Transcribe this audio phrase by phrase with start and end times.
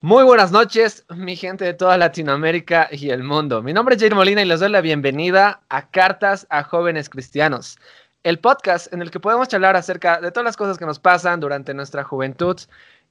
[0.00, 3.62] Muy buenas noches, mi gente de toda Latinoamérica y el mundo.
[3.62, 7.80] Mi nombre es Jair Molina y les doy la bienvenida a Cartas a Jóvenes Cristianos,
[8.22, 11.40] el podcast en el que podemos charlar acerca de todas las cosas que nos pasan
[11.40, 12.56] durante nuestra juventud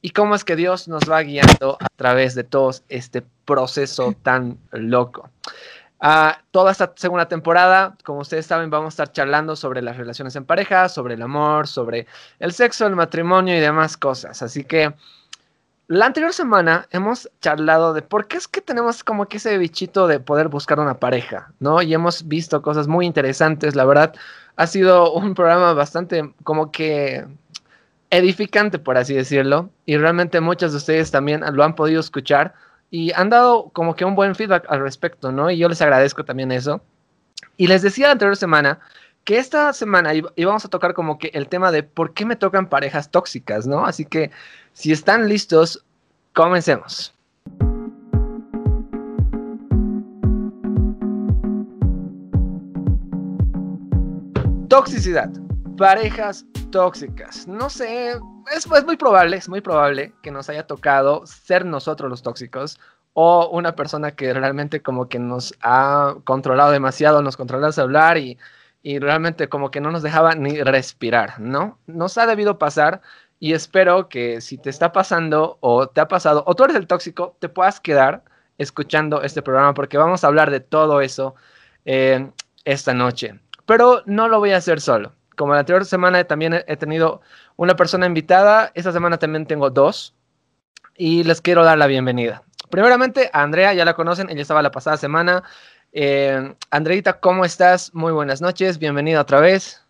[0.01, 4.57] y cómo es que Dios nos va guiando a través de todo este proceso tan
[4.71, 5.29] loco.
[6.01, 10.37] Uh, toda esta segunda temporada, como ustedes saben, vamos a estar charlando sobre las relaciones
[10.37, 12.07] en pareja, sobre el amor, sobre
[12.39, 14.41] el sexo, el matrimonio y demás cosas.
[14.41, 14.93] Así que
[15.87, 20.07] la anterior semana hemos charlado de por qué es que tenemos como que ese bichito
[20.07, 21.81] de poder buscar una pareja, ¿no?
[21.81, 24.13] Y hemos visto cosas muy interesantes, la verdad.
[24.57, 27.25] Ha sido un programa bastante como que
[28.09, 29.69] edificante, por así decirlo.
[29.85, 32.53] Y realmente muchos de ustedes también lo han podido escuchar
[32.91, 35.49] y han dado como que un buen feedback al respecto, ¿no?
[35.49, 36.81] Y yo les agradezco también eso.
[37.55, 38.79] Y les decía la anterior semana
[39.23, 42.69] que esta semana íbamos a tocar como que el tema de por qué me tocan
[42.69, 43.85] parejas tóxicas, ¿no?
[43.85, 44.31] Así que
[44.77, 45.83] si están listos,
[46.33, 47.11] comencemos.
[54.69, 55.31] Toxicidad.
[55.77, 57.47] Parejas tóxicas.
[57.47, 58.19] No sé,
[58.55, 62.79] es, muy probable, es muy probable que nos haya tocado ser nosotros los tóxicos
[63.13, 68.19] o una persona que realmente como que nos ha controlado demasiado, nos controla a hablar
[68.19, 68.37] y,
[68.83, 71.79] y realmente como que no nos dejaba ni respirar, ¿no?
[71.87, 73.01] Nos ha debido pasar
[73.39, 76.87] y espero que si te está pasando o te ha pasado o tú eres el
[76.87, 78.23] tóxico, te puedas quedar
[78.57, 81.35] escuchando este programa porque vamos a hablar de todo eso
[81.85, 82.31] eh,
[82.65, 83.39] esta noche.
[83.65, 85.13] Pero no lo voy a hacer solo.
[85.35, 87.21] Como la anterior semana también he tenido
[87.57, 90.15] una persona invitada, esta semana también tengo dos
[90.95, 92.43] y les quiero dar la bienvenida.
[92.69, 95.43] Primeramente, a Andrea, ya la conocen, ella estaba la pasada semana.
[95.93, 97.93] Eh, Andreita, ¿cómo estás?
[97.93, 99.86] Muy buenas noches, bienvenida otra vez.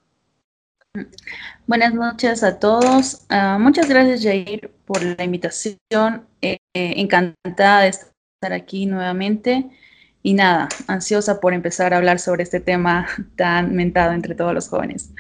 [1.68, 3.26] Buenas noches a todos.
[3.30, 6.26] Uh, muchas gracias, Jair, por la invitación.
[6.42, 9.70] Eh, encantada de estar aquí nuevamente.
[10.24, 14.68] Y nada, ansiosa por empezar a hablar sobre este tema tan mentado entre todos los
[14.70, 15.12] jóvenes.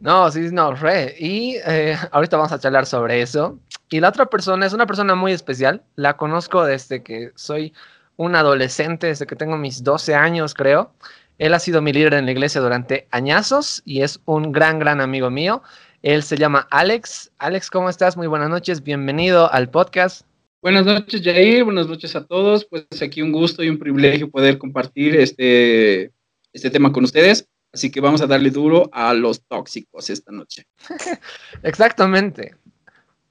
[0.00, 1.14] No, sí, no, re.
[1.18, 3.58] Y eh, ahorita vamos a charlar sobre eso.
[3.90, 5.82] Y la otra persona es una persona muy especial.
[5.96, 7.72] La conozco desde que soy
[8.16, 10.92] un adolescente, desde que tengo mis 12 años, creo.
[11.38, 15.00] Él ha sido mi líder en la iglesia durante añazos y es un gran, gran
[15.00, 15.62] amigo mío.
[16.02, 17.32] Él se llama Alex.
[17.38, 18.16] Alex, ¿cómo estás?
[18.16, 18.84] Muy buenas noches.
[18.84, 20.24] Bienvenido al podcast.
[20.62, 21.64] Buenas noches, Jair.
[21.64, 22.64] Buenas noches a todos.
[22.64, 26.12] Pues aquí un gusto y un privilegio poder compartir este,
[26.52, 27.48] este tema con ustedes.
[27.72, 30.66] Así que vamos a darle duro a los tóxicos esta noche.
[31.64, 32.54] Exactamente.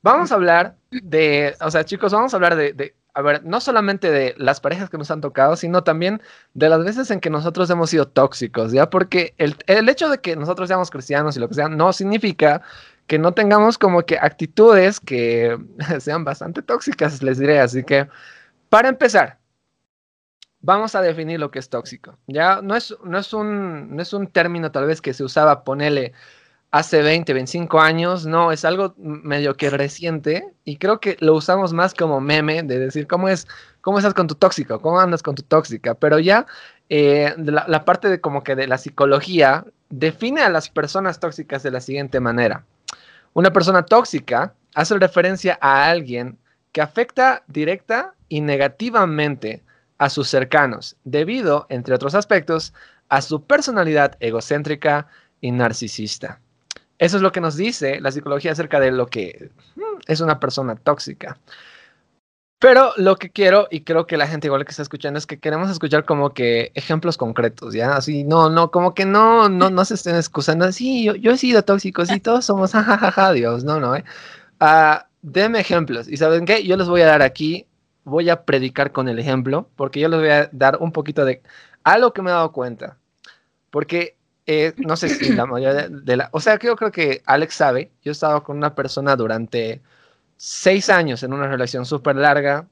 [0.02, 4.10] Vamos a hablar de, o sea, chicos, vamos a hablar de a ver, no solamente
[4.10, 6.22] de las parejas que nos han tocado, sino también
[6.54, 8.90] de las veces en que nosotros hemos sido tóxicos, ¿ya?
[8.90, 12.62] Porque el, el hecho de que nosotros seamos cristianos y lo que sea, no significa
[13.08, 15.58] que no tengamos como que actitudes que
[16.00, 17.60] sean bastante tóxicas, les diré.
[17.60, 18.08] Así que,
[18.70, 19.40] para empezar,
[20.62, 22.18] vamos a definir lo que es tóxico.
[22.28, 25.64] Ya no es, no es, un, no es un término tal vez que se usaba
[25.64, 26.14] ponerle
[26.74, 31.72] hace 20, 25 años, no, es algo medio que reciente y creo que lo usamos
[31.72, 33.48] más como meme de decir cómo es,
[33.82, 36.48] cómo estás con tu tóxico, cómo andas con tu tóxica, pero ya
[36.90, 41.62] eh, la, la, parte de como que de la psicología define a las personas tóxicas
[41.62, 42.66] de la siguiente manera.
[43.34, 46.40] Una persona tóxica hace referencia a alguien
[46.72, 49.62] que afecta directa y negativamente
[50.00, 52.74] a sus cercanos, debido, entre otros aspectos,
[53.10, 55.06] a su personalidad egocéntrica
[55.40, 56.40] y narcisista.
[57.04, 60.40] Eso es lo que nos dice la psicología acerca de lo que mm, es una
[60.40, 61.38] persona tóxica.
[62.60, 65.38] Pero lo que quiero, y creo que la gente igual que está escuchando, es que
[65.38, 67.98] queremos escuchar como que ejemplos concretos, ¿ya?
[67.98, 70.72] Así, no, no, como que no, no, no se estén excusando.
[70.72, 74.06] Sí, yo, yo he sido tóxico, sí, todos somos, jajaja, Dios, no, no, ¿eh?
[74.62, 76.08] Uh, deme ejemplos.
[76.08, 76.64] ¿Y saben qué?
[76.64, 77.68] Yo les voy a dar aquí,
[78.06, 81.42] voy a predicar con el ejemplo, porque yo les voy a dar un poquito de
[81.84, 82.98] algo que me he dado cuenta.
[83.72, 84.16] Porque
[84.46, 86.30] eh, no sé si la mayoría de, la...
[86.32, 89.82] O sea, yo creo que Alex sabe, yo he estado con una persona durante
[90.38, 92.68] seis años en una relación súper larga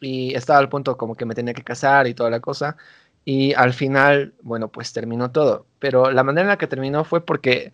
[0.00, 2.76] y estaba al punto como que me tenía que casar y toda la cosa.
[3.24, 5.66] Y al final, bueno, pues terminó todo.
[5.78, 7.72] Pero la manera en la que terminó fue porque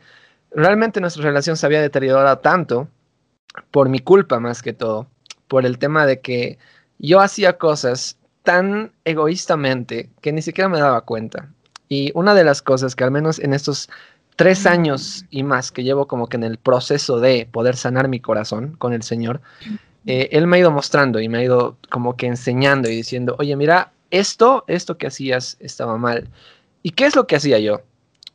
[0.51, 2.89] realmente nuestra relación se había deteriorado tanto
[3.71, 5.09] por mi culpa más que todo,
[5.49, 6.59] por el tema de que
[6.99, 11.49] yo hacía cosas tan egoístamente que ni siquiera me daba cuenta.
[11.89, 13.89] Y una de las cosas que al menos en estos
[14.37, 18.21] tres años y más que llevo como que en el proceso de poder sanar mi
[18.21, 19.41] corazón con el Señor,
[20.07, 23.37] eh, Él me ha ido mostrando y me ha ido como que enseñando y diciendo,
[23.39, 26.29] oye, mira, esto, esto que hacías estaba mal.
[26.83, 27.83] ¿Y qué es lo que hacía yo?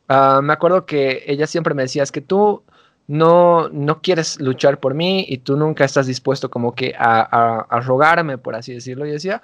[0.08, 2.62] Ah, me acuerdo que ella siempre me decía, es que tú
[3.06, 7.80] no, no quieres luchar por mí y tú nunca estás dispuesto como que a, a,
[7.80, 9.06] rogarme, por así decirlo.
[9.06, 9.42] Y decía,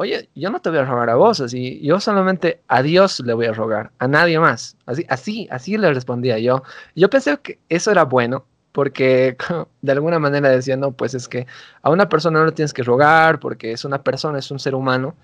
[0.00, 3.34] oye, yo no te voy a rogar a vos, así, yo solamente a Dios le
[3.34, 4.78] voy a rogar, a nadie más.
[4.86, 6.62] Así, así, así le respondía yo.
[6.96, 9.36] Yo pensé que eso era bueno, porque
[9.82, 11.46] de alguna manera decía, no, pues es que
[11.82, 14.74] a una persona no le tienes que rogar, porque es una persona, es un ser
[14.74, 15.16] humano.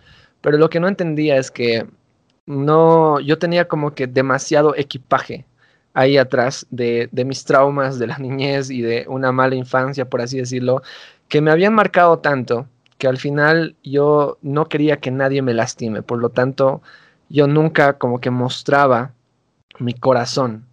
[0.43, 1.87] Pero lo que no entendía es que
[2.45, 5.47] no, yo tenía como que demasiado equipaje
[5.95, 10.37] ahí atrás de, mis traumas de la niñez y de una mala infancia, por así
[10.37, 10.83] decirlo,
[11.29, 16.03] que me habían marcado tanto que al final yo no quería que nadie me lastime,
[16.03, 16.83] por lo tanto
[17.29, 19.13] yo nunca como que mostraba
[19.79, 20.67] mi corazón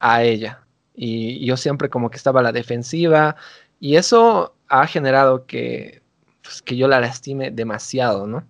[0.00, 0.62] a ella
[0.94, 3.36] y yo siempre como que estaba a la defensiva
[3.80, 6.02] y eso ha generado que,
[6.42, 8.44] pues, que yo la lastime demasiado, ¿no?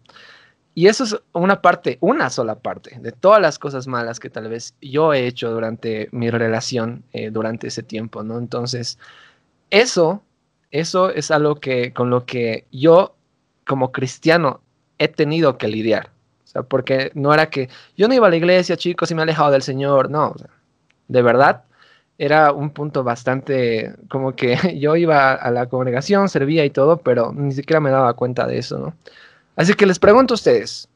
[0.75, 4.49] Y eso es una parte, una sola parte de todas las cosas malas que tal
[4.49, 8.38] vez yo he hecho durante mi relación, eh, durante ese tiempo, ¿no?
[8.38, 8.99] Entonces,
[9.71, 10.23] eso,
[10.70, 13.15] eso es algo que con lo que yo
[13.67, 14.61] como cristiano
[14.99, 16.11] he tenido que lidiar.
[16.44, 19.20] O sea, porque no era que yo no iba a la iglesia, chicos, y me
[19.20, 20.11] he alejado del Señor.
[20.11, 20.35] No,
[21.09, 21.65] de verdad,
[22.19, 27.32] era un punto bastante como que yo iba a la congregación, servía y todo, pero
[27.32, 28.94] ni siquiera me daba cuenta de eso, ¿no?
[29.56, 30.88] Así que les pregunto a ustedes,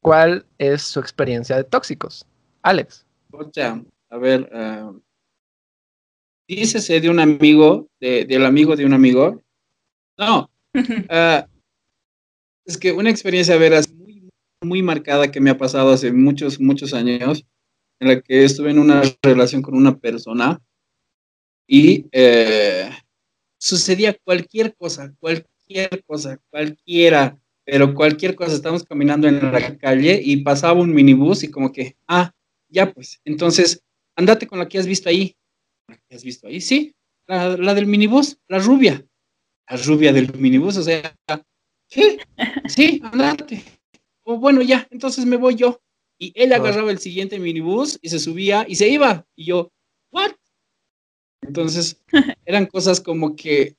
[0.00, 2.26] ¿cuál es su experiencia de tóxicos?
[2.62, 3.06] Alex.
[4.10, 5.00] a ver, uh,
[6.56, 9.40] dícese de un amigo, del amigo de un amigo.
[10.18, 10.50] No,
[11.08, 11.46] ah,
[12.64, 14.28] es que una experiencia veras muy,
[14.60, 17.44] muy marcada que me ha pasado hace muchos, muchos años,
[18.00, 20.60] en la que estuve en una relación con una persona
[21.66, 22.90] y eh,
[23.58, 30.38] sucedía cualquier cosa, cualquier cosa, cualquiera pero cualquier cosa, estamos caminando en la calle y
[30.38, 32.32] pasaba un minibús y como que, ah,
[32.68, 33.84] ya pues, entonces,
[34.16, 35.36] andate con la que has visto ahí.
[35.90, 36.60] ¿La que has visto ahí?
[36.60, 36.94] Sí,
[37.26, 39.04] la, del minibús, la rubia.
[39.68, 41.16] La rubia del minibús, o sea,
[41.88, 42.18] sí,
[42.68, 43.64] sí, andate.
[44.22, 45.80] O bueno, ya, entonces me voy yo.
[46.16, 49.26] Y él agarraba el siguiente minibús y se subía y se iba.
[49.34, 49.72] Y yo,
[50.12, 50.32] ¿what?
[51.42, 52.00] Entonces,
[52.44, 53.76] eran cosas como que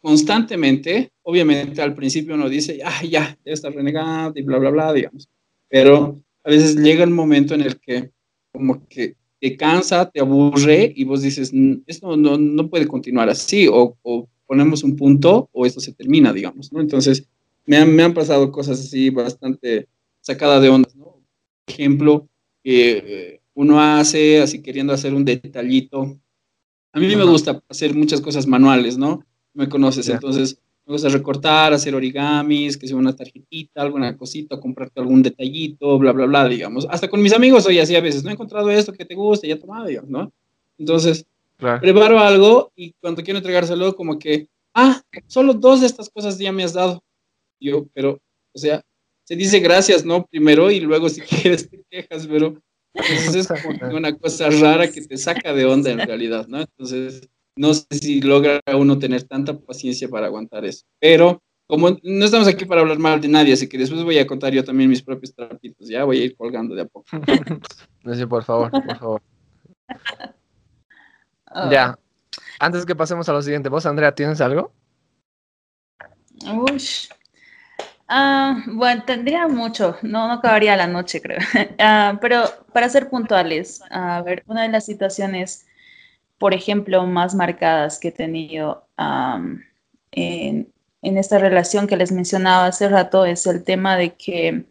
[0.00, 4.92] constantemente, obviamente al principio uno dice, ah, ya, ya está renegado y bla, bla, bla,
[4.92, 5.28] digamos.
[5.68, 8.10] Pero a veces llega el momento en el que
[8.52, 11.52] como que te cansa, te aburre y vos dices,
[11.88, 16.32] esto no, no puede continuar así, o, o, ponemos un punto o esto se termina,
[16.32, 16.80] digamos, ¿no?
[16.80, 17.26] Entonces,
[17.66, 19.88] me han, me han pasado cosas así bastante
[20.20, 21.06] sacada de onda, ¿no?
[21.64, 22.28] Por ejemplo,
[22.62, 26.20] eh, uno hace así queriendo hacer un detallito.
[26.92, 29.24] A mí me gusta hacer muchas cosas manuales, ¿no?
[29.54, 30.58] me conoces, entonces
[30.92, 36.12] me gusta recortar, hacer origamis, que sea una tarjetita, alguna cosita, comprarte algún detallito, bla,
[36.12, 36.86] bla, bla, digamos.
[36.90, 39.48] Hasta con mis amigos soy así a veces, no he encontrado esto que te guste,
[39.48, 40.32] ya tomado, digamos, ¿no?
[40.76, 41.24] Entonces,
[41.56, 46.52] preparo algo y cuando quiero entregárselo, como que, ah, solo dos de estas cosas ya
[46.52, 47.02] me has dado.
[47.58, 48.20] Yo, pero,
[48.52, 48.82] o sea,
[49.24, 50.26] se dice gracias, ¿no?
[50.26, 52.60] Primero y luego si quieres te quejas, pero
[52.92, 56.60] es como una cosa rara que te saca de onda en realidad, ¿no?
[56.60, 60.84] Entonces, no sé si logra uno tener tanta paciencia para aguantar eso.
[60.98, 64.26] Pero como no estamos aquí para hablar mal de nadie, así que después voy a
[64.26, 65.88] contar yo también mis propios trapitos.
[65.88, 67.06] Ya voy a ir colgando de a poco.
[68.14, 69.22] sí, por favor, por favor.
[71.54, 71.70] Oh.
[71.70, 71.98] Ya.
[72.58, 74.72] Antes que pasemos a lo siguiente, ¿vos, Andrea, tienes algo?
[76.46, 76.82] Uy.
[78.08, 81.38] Ah, bueno, tendría mucho, no, no acabaría la noche, creo.
[81.78, 85.66] Ah, pero para ser puntuales, a ver, una de las situaciones
[86.38, 88.86] por ejemplo, más marcadas que he tenido
[90.12, 90.72] en,
[91.02, 94.64] esta relación que les mencionaba hace rato es el tema de que,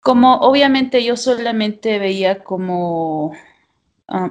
[0.00, 3.32] como obviamente yo solamente veía como,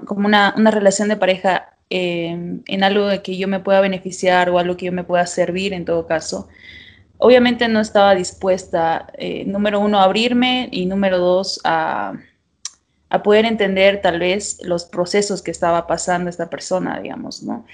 [0.06, 4.77] como una, relación de pareja en algo de que yo me pueda beneficiar o algo
[4.77, 6.48] que yo me pueda servir en todo caso,
[7.22, 12.13] obviamente no estaba dispuesta, eh, número uno, a abrirme y número dos, a
[13.12, 17.65] a poder entender tal vez los procesos que estaba pasando esta persona, digamos, ¿no?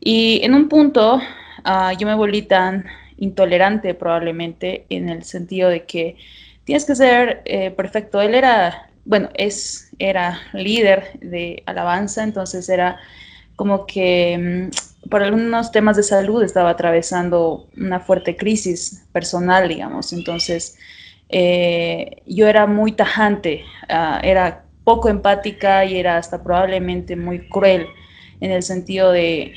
[0.00, 1.22] Y en un punto
[1.64, 2.84] ah, yo me volví tan
[3.16, 6.16] intolerante probablemente en el sentido de que
[6.64, 8.20] tienes que ser eh, perfecto.
[8.20, 12.98] Él era, bueno, es, era líder de alabanza, entonces era
[13.54, 14.68] como que
[15.06, 20.12] mm, por algunos temas de salud estaba atravesando una fuerte crisis personal, digamos.
[20.12, 20.76] Entonces,
[21.28, 27.86] eh, yo era muy tajante, ah, era poco empática y era hasta probablemente muy cruel
[28.40, 29.54] en el sentido de,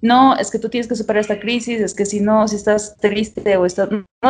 [0.00, 2.96] no, es que tú tienes que superar esta crisis, es que si no, si estás
[2.98, 3.88] triste o estás,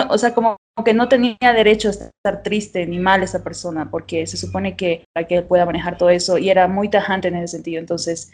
[0.09, 4.27] o sea, como que no tenía derecho a estar triste ni mal esa persona, porque
[4.27, 7.37] se supone que para que él pueda manejar todo eso y era muy tajante en
[7.37, 7.79] ese sentido.
[7.79, 8.31] Entonces,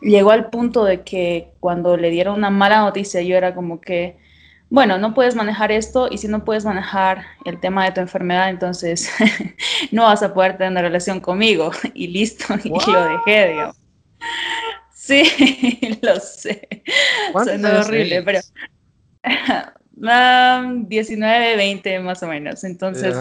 [0.00, 4.18] llegó al punto de que cuando le dieron una mala noticia, yo era como que,
[4.72, 8.48] bueno, no puedes manejar esto y si no puedes manejar el tema de tu enfermedad,
[8.48, 9.12] entonces
[9.90, 13.76] no vas a poder tener una relación conmigo y listo, y lo dejé, digamos.
[14.94, 16.66] Sí, lo sé.
[17.44, 18.40] Suena horrible, pero
[20.88, 22.64] 19, 20 más o menos.
[22.64, 23.14] Entonces,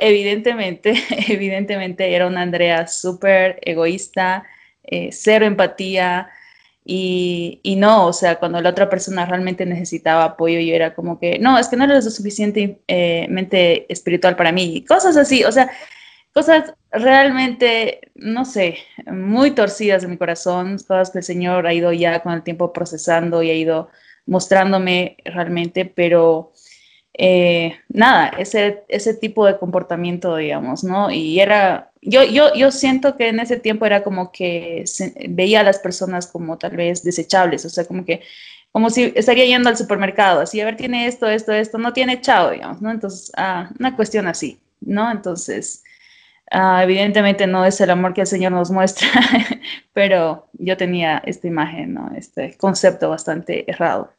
[0.00, 0.94] evidentemente,
[1.26, 4.44] evidentemente era una Andrea súper egoísta,
[4.84, 6.30] eh, cero empatía.
[6.84, 11.18] Y, y, no, o sea, cuando la otra persona realmente necesitaba apoyo, yo era como
[11.20, 15.52] que, no, es que no eres lo suficientemente eh, espiritual para mí, cosas así, o
[15.52, 15.70] sea,
[16.32, 21.92] cosas realmente, no sé, muy torcidas de mi corazón, cosas que el Señor ha ido
[21.92, 23.90] ya con el tiempo procesando y ha ido
[24.26, 26.52] mostrándome realmente, pero
[27.22, 31.10] eh, nada, ese, ese tipo de comportamiento, digamos, ¿no?
[31.10, 34.86] Y era, yo, yo, yo siento que en ese tiempo era como que
[35.28, 38.22] veía a las personas como tal vez desechables, o sea, como que,
[38.72, 42.22] como si estaría yendo al supermercado, así, a ver, tiene esto, esto, esto, no tiene
[42.22, 42.90] chao, digamos, ¿no?
[42.90, 45.10] Entonces, ah, una cuestión así, ¿no?
[45.10, 45.84] Entonces,
[46.50, 49.08] ah, evidentemente no es el amor que el Señor nos muestra,
[49.92, 52.12] pero yo tenía esta imagen, ¿no?
[52.16, 54.10] Este concepto bastante errado.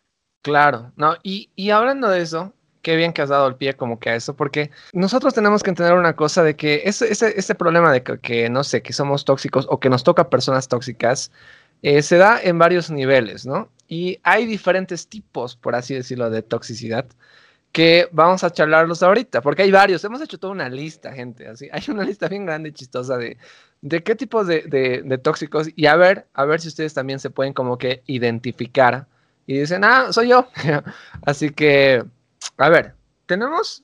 [0.44, 4.00] Claro, no, y, y hablando de eso, qué bien que has dado el pie como
[4.00, 7.56] que a eso, porque nosotros tenemos que entender una cosa de que ese, ese, ese
[7.56, 11.32] problema de que, no sé, que somos tóxicos o que nos toca personas tóxicas,
[11.84, 13.70] eh, se da en varios niveles, ¿no?
[13.88, 17.06] Y hay diferentes tipos, por así decirlo, de toxicidad
[17.72, 21.70] que vamos a charlarlos ahorita, porque hay varios, hemos hecho toda una lista, gente, así,
[21.72, 23.38] hay una lista bien grande y chistosa de,
[23.82, 27.20] de qué tipos de, de, de tóxicos y a ver, a ver si ustedes también
[27.20, 29.08] se pueden como que identificar
[29.48, 30.48] y dicen, ah, soy yo.
[31.26, 32.04] así que
[32.58, 32.94] a ver,
[33.26, 33.84] tenemos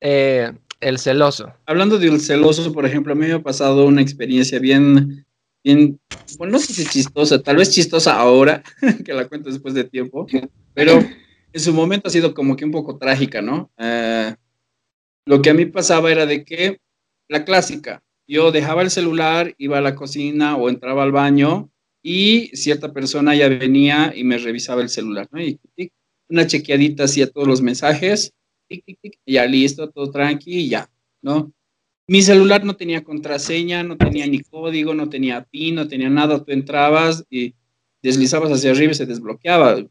[0.00, 1.52] eh, el celoso.
[1.66, 5.26] Hablando del celoso, por ejemplo, a mí me ha pasado una experiencia bien,
[5.62, 6.00] bien,
[6.38, 8.62] bueno, no sé si chistosa, tal vez chistosa ahora,
[9.04, 10.26] que la cuento después de tiempo,
[10.74, 11.04] pero
[11.52, 13.70] en su momento ha sido como que un poco trágica, ¿no?
[13.78, 14.34] Eh,
[15.26, 16.80] lo que a mí pasaba era de que
[17.28, 21.70] la clásica, yo dejaba el celular, iba a la cocina o entraba al baño
[22.02, 25.40] y cierta persona ya venía y me revisaba el celular, ¿no?
[25.42, 25.60] Y,
[26.30, 28.32] una chequeadita así a todos los mensajes,
[29.26, 31.52] ya listo, todo tranqui y ya, ¿no?
[32.06, 36.42] Mi celular no tenía contraseña, no tenía ni código, no tenía PIN, no tenía nada.
[36.42, 37.54] Tú entrabas y
[38.02, 39.76] deslizabas hacia arriba y se desbloqueaba.
[39.76, 39.88] no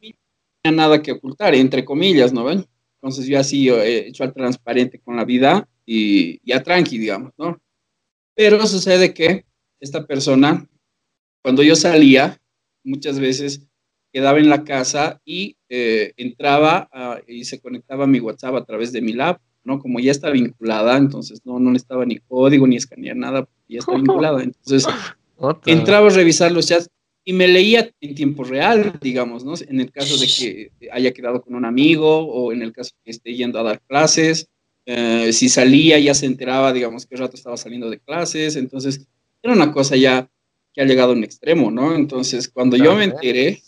[0.00, 0.16] tenía
[0.64, 2.64] nada que ocultar, entre comillas, ¿no ven?
[2.96, 7.60] Entonces yo así he hecho al transparente con la vida y ya tranqui, digamos, ¿no?
[8.34, 9.44] Pero sucede que
[9.80, 10.66] esta persona,
[11.42, 12.40] cuando yo salía,
[12.84, 13.66] muchas veces
[14.12, 16.88] quedaba en la casa y eh, entraba
[17.26, 19.78] y se conectaba a mi WhatsApp a través de mi lab, ¿no?
[19.78, 23.92] Como ya está vinculada, entonces no, no estaba ni código ni escanear nada, ya está
[23.96, 24.42] vinculada.
[24.42, 24.86] Entonces
[25.66, 26.88] entraba a revisar los chats
[27.24, 29.54] y me leía en tiempo real, digamos, ¿no?
[29.68, 33.04] En el caso de que haya quedado con un amigo o en el caso de
[33.04, 34.48] que esté yendo a dar clases.
[34.84, 38.56] Eh, si salía ya se enteraba, digamos, qué rato estaba saliendo de clases.
[38.56, 39.06] Entonces
[39.40, 40.28] era una cosa ya
[40.72, 41.94] que ha llegado a un extremo, ¿no?
[41.94, 43.62] Entonces, cuando yo me enteré,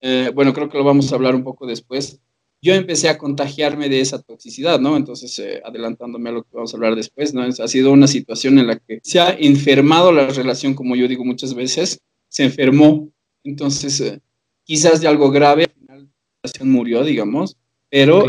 [0.00, 2.20] eh, bueno, creo que lo vamos a hablar un poco después,
[2.62, 4.96] yo empecé a contagiarme de esa toxicidad, ¿no?
[4.96, 7.42] Entonces, eh, adelantándome a lo que vamos a hablar después, ¿no?
[7.42, 11.24] Ha sido una situación en la que se ha enfermado la relación, como yo digo
[11.24, 13.10] muchas veces, se enfermó,
[13.44, 14.20] entonces, eh,
[14.64, 17.56] quizás de algo grave, al final la relación murió, digamos,
[17.88, 18.24] pero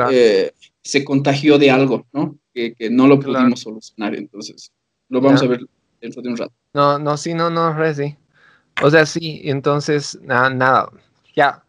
[0.82, 2.38] se contagió de algo, ¿no?
[2.54, 4.72] Que, que no lo pudimos solucionar, entonces,
[5.10, 5.62] lo vamos a ver
[6.00, 6.54] dentro de un rato.
[6.74, 8.16] No, no, sí, no, no, re, sí.
[8.82, 10.90] O sea, sí, entonces, nada, nada
[11.36, 11.64] ya,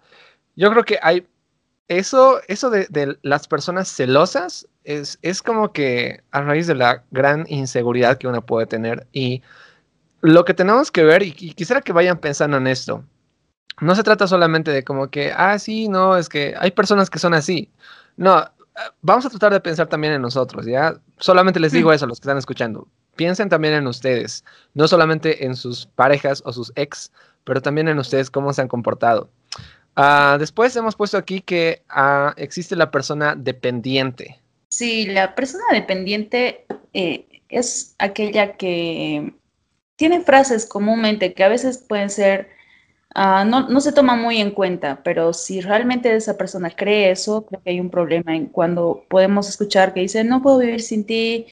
[0.57, 1.27] yo creo que hay
[1.89, 7.45] eso, eso de, las personas celosas es, es, como que a raíz de la gran
[7.49, 9.43] inseguridad que uno puede tener y
[10.23, 13.05] lo que tenemos que ver, y, quisiera que vayan pensando en esto,
[13.81, 17.19] no se trata solamente de como que, ah, sí, no, es que hay personas que
[17.19, 17.71] son así.
[18.17, 18.45] No,
[19.01, 20.95] vamos a tratar de pensar también en nosotros, ¿ya?
[21.19, 22.87] Solamente les digo eso a los que están escuchando.
[23.17, 27.11] Piensen también en ustedes, no solamente en sus parejas o sus ex,
[27.45, 29.29] pero también en ustedes cómo se han comportado.
[29.97, 34.39] Ah, después hemos puesto aquí que ah, existe la persona dependiente.
[34.69, 39.35] Sí, la persona dependiente eh, es aquella que
[39.97, 42.49] tiene frases comúnmente que a veces pueden ser,
[43.15, 47.45] ah, no, no, se toma muy en cuenta, pero si realmente esa persona cree eso,
[47.47, 51.05] creo que hay un problema en cuando podemos escuchar que dice, no puedo vivir sin
[51.05, 51.47] ti,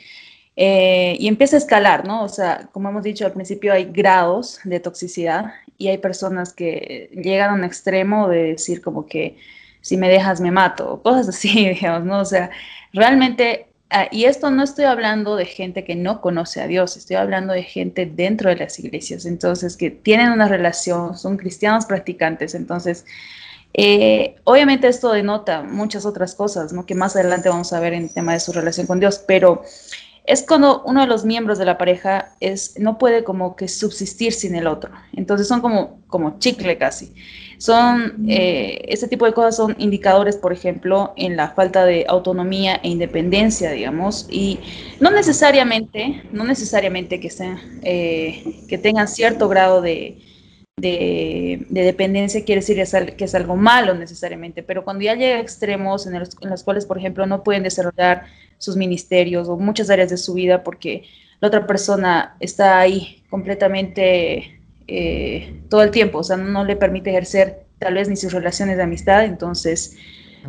[0.57, 2.25] eh, y empieza a escalar, ¿no?
[2.25, 7.11] O sea, como hemos dicho al principio, hay grados de toxicidad y hay personas que
[7.15, 9.39] llegan a un extremo de decir como que
[9.81, 12.21] si me dejas me mato, cosas así, digamos, ¿no?
[12.21, 12.51] O sea,
[12.93, 17.17] realmente ah, y esto no estoy hablando de gente que no conoce a Dios, estoy
[17.17, 22.55] hablando de gente dentro de las iglesias, entonces que tienen una relación, son cristianos practicantes,
[22.55, 23.05] entonces
[23.73, 26.87] eh, obviamente esto denota muchas otras cosas, ¿no?
[26.87, 29.63] Que más adelante vamos a ver en el tema de su relación con Dios, pero
[30.25, 34.33] es cuando uno de los miembros de la pareja es, no puede como que subsistir
[34.33, 34.91] sin el otro.
[35.13, 37.13] Entonces son como, como chicle casi.
[37.59, 42.81] Son, eh, este tipo de cosas son indicadores, por ejemplo, en la falta de autonomía
[42.83, 44.59] e independencia, digamos, y
[44.99, 50.23] no necesariamente, no necesariamente que, sean, eh, que tengan cierto grado de,
[50.81, 52.83] de, dependencia quiere decir
[53.17, 56.99] que es algo malo necesariamente, pero cuando ya llega a extremos en, los, cuales, por
[56.99, 58.27] ejemplo, no pueden desarrollar
[58.61, 61.05] sus ministerios o muchas áreas de su vida porque
[61.41, 67.11] la otra persona está ahí completamente eh, todo el tiempo, o sea, no le permite
[67.11, 69.97] ejercer tal vez ni sus relaciones de amistad, entonces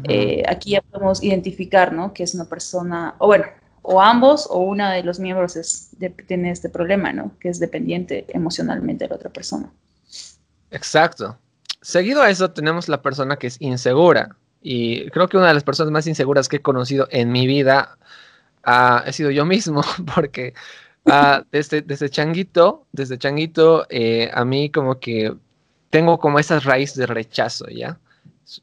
[0.09, 2.13] eh, aquí ya podemos identificar, ¿no?
[2.13, 3.45] Que es una persona, o bueno,
[3.81, 5.91] o ambos o una de los miembros es,
[6.27, 7.31] tiene este problema, ¿no?
[7.39, 9.71] Que es dependiente emocionalmente de la otra persona.
[10.69, 11.37] Exacto.
[11.81, 14.35] Seguido a eso tenemos la persona que es insegura.
[14.61, 17.97] Y creo que una de las personas más inseguras que he conocido en mi vida
[18.65, 19.81] uh, he sido yo mismo,
[20.15, 20.53] porque
[21.05, 25.33] uh, desde, desde changuito, desde changuito, eh, a mí como que
[25.89, 27.97] tengo como esa raíz de rechazo, ¿ya?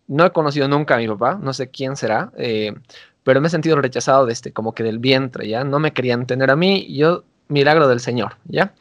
[0.06, 2.74] No he conocido nunca a mi papá, no sé quién será, eh,
[3.22, 5.64] pero me he sentido rechazado desde como que del vientre, ¿ya?
[5.64, 8.74] No me querían tener a mí, yo, milagro del Señor, ¿ya?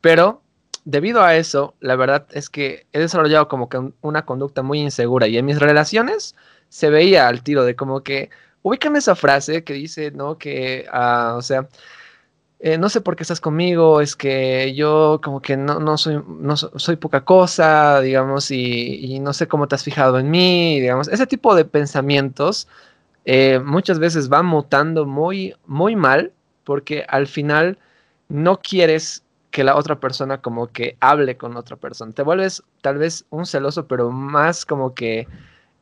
[0.00, 0.42] Pero
[0.84, 5.26] debido a eso, la verdad es que he desarrollado como que una conducta muy insegura
[5.26, 6.34] y en mis relaciones
[6.74, 8.30] se veía al tiro de como que
[8.62, 10.38] ubican esa frase que dice, ¿no?
[10.38, 11.68] Que, uh, o sea,
[12.58, 16.20] eh, no sé por qué estás conmigo, es que yo como que no, no, soy,
[16.26, 20.80] no soy poca cosa, digamos, y, y, no sé cómo te has fijado en mí,
[20.80, 22.66] digamos, ese tipo de pensamientos
[23.24, 26.32] eh, muchas veces van mutando muy, muy mal
[26.64, 27.78] porque al final
[28.28, 32.12] no quieres que la otra persona como que hable con otra persona.
[32.12, 35.28] Te vuelves tal vez un celoso, pero más como que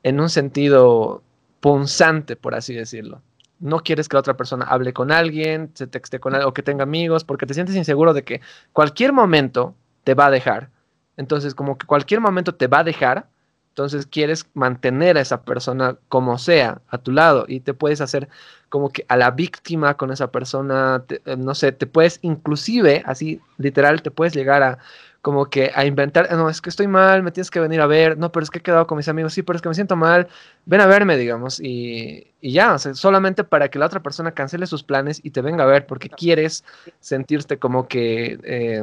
[0.02, 1.22] en un sentido
[1.60, 3.22] punzante, por así decirlo.
[3.60, 6.62] No quieres que la otra persona hable con alguien, se texte con alguien o que
[6.62, 8.40] tenga amigos, porque te sientes inseguro de que
[8.72, 10.70] cualquier momento te va a dejar.
[11.16, 13.28] Entonces, como que cualquier momento te va a dejar,
[13.72, 18.28] entonces quieres mantener a esa persona como sea a tu lado y te puedes hacer
[18.68, 23.40] como que a la víctima con esa persona, eh, no sé, te puedes inclusive, así
[23.56, 24.78] literal, te puedes llegar a
[25.22, 28.18] como que a inventar, no, es que estoy mal, me tienes que venir a ver,
[28.18, 29.94] no, pero es que he quedado con mis amigos, sí, pero es que me siento
[29.94, 30.26] mal,
[30.66, 34.32] ven a verme, digamos, y, y ya, o sea, solamente para que la otra persona
[34.32, 36.64] cancele sus planes y te venga a ver porque quieres
[36.98, 38.82] sentirte como que eh,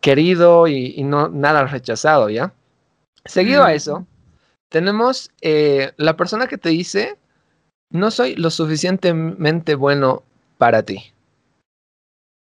[0.00, 2.54] querido y, y, no nada rechazado, ¿ya?
[3.26, 4.06] Seguido a eso,
[4.70, 7.18] tenemos eh, la persona que te dice,
[7.90, 10.22] no soy lo suficientemente bueno
[10.56, 11.12] para ti.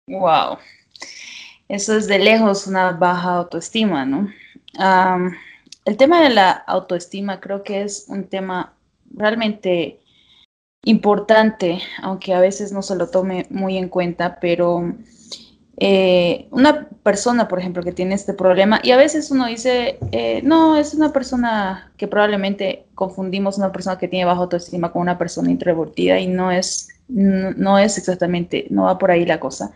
[0.08, 0.60] Wow.
[1.74, 4.30] Eso es de lejos una baja autoestima, ¿no?
[5.86, 8.74] el tema de la autoestima creo que es un tema
[9.12, 10.00] realmente
[10.84, 14.94] importante, aunque a veces no se lo tome muy en cuenta, pero
[15.78, 20.42] eh, una persona, por ejemplo, que tiene este problema, y a veces uno dice, eh,
[20.44, 25.18] no, es una persona que probablemente confundimos una persona que tiene baja autoestima con una
[25.18, 29.72] persona introvertida y no es, no, es exactamente, no va por ahí la cosa.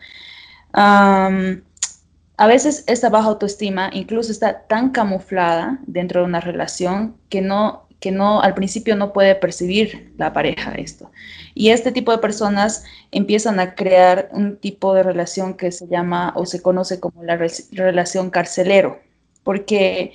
[2.37, 7.87] A veces esta baja autoestima incluso está tan camuflada dentro de una relación que no
[7.99, 11.11] que no al principio no puede percibir la pareja esto.
[11.55, 16.31] Y este tipo de personas empiezan a crear un tipo de relación que se llama
[16.35, 17.39] o se conoce como la
[17.71, 18.99] relación carcelero,
[19.43, 20.13] porque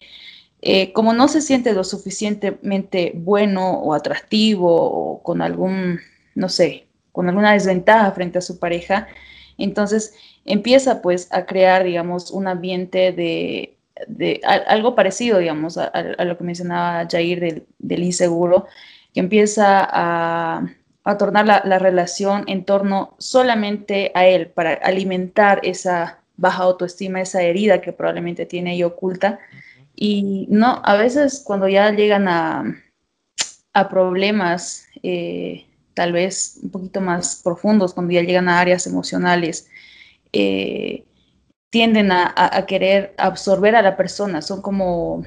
[0.60, 5.98] eh, como no se siente lo suficientemente bueno o atractivo o con algún,
[6.36, 9.08] no sé, con alguna desventaja frente a su pareja,
[9.58, 13.76] entonces empieza pues a crear, digamos, un ambiente de
[14.06, 18.66] de algo parecido, digamos, a, lo que mencionaba Jair del, inseguro,
[19.12, 20.66] que empieza a,
[21.04, 27.42] a tornar la, relación en torno solamente a él, para alimentar esa baja autoestima, esa
[27.42, 29.38] herida que probablemente tiene ahí oculta.
[29.94, 32.64] Y no, a veces cuando ya llegan a,
[33.74, 39.68] a problemas eh, tal vez un poquito más profundos, cuando ya llegan a áreas emocionales,
[40.32, 41.04] eh,
[41.70, 45.24] tienden a, querer absorber a la persona, son como,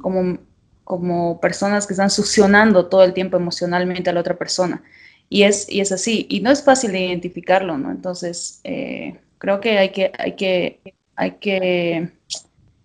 [0.00, 0.38] como,
[0.84, 4.82] como personas que están succionando todo el tiempo emocionalmente a la otra persona.
[5.28, 7.90] Y es, y es así, y no es fácil de identificarlo, ¿no?
[7.90, 10.80] Entonces, eh, creo que hay que, hay que,
[11.16, 12.12] hay que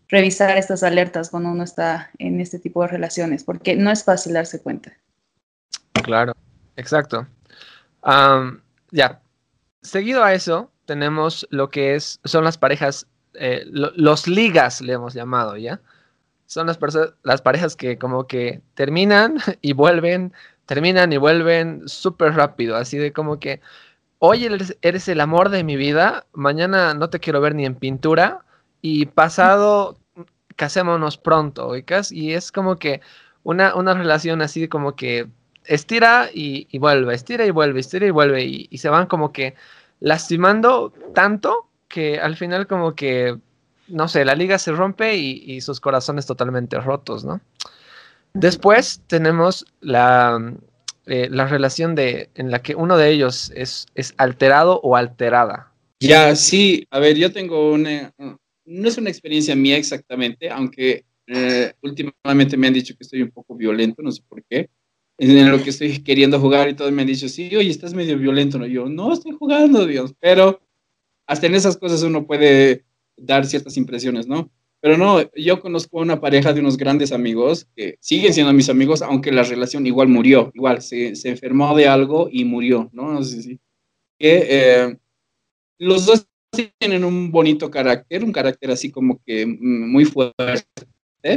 [0.09, 4.33] revisar estas alertas cuando uno está en este tipo de relaciones, porque no es fácil
[4.33, 4.91] darse cuenta.
[6.03, 6.33] Claro,
[6.75, 7.27] exacto.
[8.91, 9.21] ya,
[9.81, 15.13] seguido a eso, tenemos lo que es, son las parejas, eh, los ligas le hemos
[15.13, 15.81] llamado, ¿ya?
[16.45, 16.79] Son las,
[17.23, 20.33] las parejas que como que terminan y vuelven,
[20.65, 23.61] terminan y vuelven súper rápido, así de como que,
[24.19, 24.45] hoy
[24.81, 28.45] eres, el amor de mi vida, mañana no te quiero ver ni en pintura
[28.81, 29.97] y pasado
[30.55, 31.73] casémonos pronto,
[32.11, 33.01] y es como que
[33.43, 35.27] una, una relación así como que
[35.65, 39.55] estira y, vuelve, estira y vuelve, estira y vuelve, y, se van como que
[40.03, 43.37] lastimando tanto que al final como que,
[43.87, 47.39] no sé, la liga se rompe y, sus corazones totalmente rotos, ¿no?
[48.33, 50.55] Después tenemos la,
[51.05, 55.71] eh, la relación de, en la que uno de ellos es, es alterado o alterada.
[56.01, 58.11] Ya, sí, a ver, yo tengo una,
[58.65, 63.31] no es una experiencia mía exactamente, aunque eh, últimamente me han dicho que estoy un
[63.31, 64.69] poco violento, no sé por qué.
[65.17, 68.17] En lo que estoy queriendo jugar y todos me han dicho, sí, oye, estás medio
[68.17, 68.65] violento, ¿no?
[68.65, 70.61] Yo, no, estoy jugando, Dios, pero
[71.27, 72.83] hasta en esas cosas uno puede
[73.15, 74.51] dar ciertas impresiones, ¿no?
[74.81, 78.69] Pero no, yo conozco a una pareja de unos grandes amigos que siguen siendo mis
[78.69, 83.13] amigos, aunque la relación igual murió, igual se, se enfermó de algo y murió, ¿no?
[83.13, 83.59] No sé si.
[84.19, 84.97] Que eh,
[85.79, 86.27] los dos
[86.79, 90.65] tienen un bonito carácter, un carácter así como que mm, muy fuerte,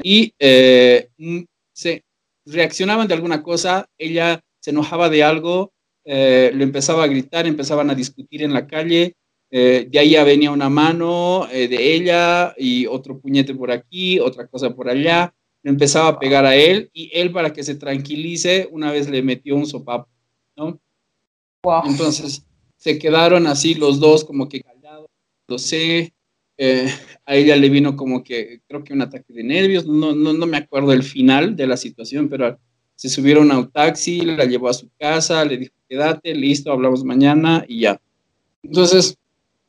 [0.02, 2.04] y eh, mm, se
[2.46, 5.72] reaccionaban de alguna cosa, ella se enojaba de algo,
[6.04, 9.14] eh, le empezaba a gritar, empezaban a discutir en la calle,
[9.50, 14.46] eh, de ahí ya venía una mano de ella y otro puñete por aquí, otra
[14.46, 18.68] cosa por allá, le empezaba a pegar a él y él para que se tranquilice
[18.70, 20.08] una vez le metió un sopapo,
[20.56, 20.80] ¿no?
[21.84, 22.44] Entonces
[22.76, 24.62] se quedaron así los dos como que
[25.48, 26.14] lo sé,
[26.58, 26.88] eh,
[27.24, 30.46] a ella le vino como que, creo que un ataque de nervios, no, no, no
[30.46, 32.58] me acuerdo el final de la situación, pero
[32.94, 37.04] se subieron a un taxi, la llevó a su casa, le dijo, quédate, listo, hablamos
[37.04, 38.00] mañana y ya.
[38.62, 39.16] Entonces,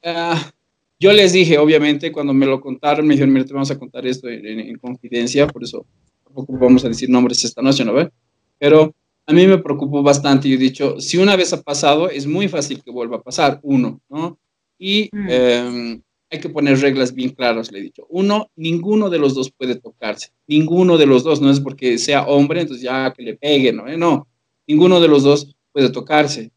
[0.03, 0.51] ah,
[0.99, 4.07] yo les dije, obviamente, cuando me lo contaron, me dijeron, mira, te vamos a contar
[4.07, 5.85] esto en, confidencia, por eso
[6.23, 8.09] tampoco vamos a decir nombres esta noche, ¿no ve?
[8.57, 8.95] Pero
[9.25, 10.47] a mí me preocupó bastante.
[10.49, 13.59] Yo he dicho, si una vez ha pasado, es muy fácil que vuelva a pasar,
[13.61, 14.39] uno, ¿no?
[14.79, 15.27] Y mm.
[15.29, 18.05] em, hay que poner reglas bien claras, le he dicho.
[18.09, 20.31] Uno, ninguno de los dos puede tocarse.
[20.47, 23.87] Ninguno de los dos, no es porque sea hombre, entonces ya que le pegue, ¿no?
[23.87, 24.27] Eh, no,
[24.67, 26.51] ninguno de los dos puede tocarse.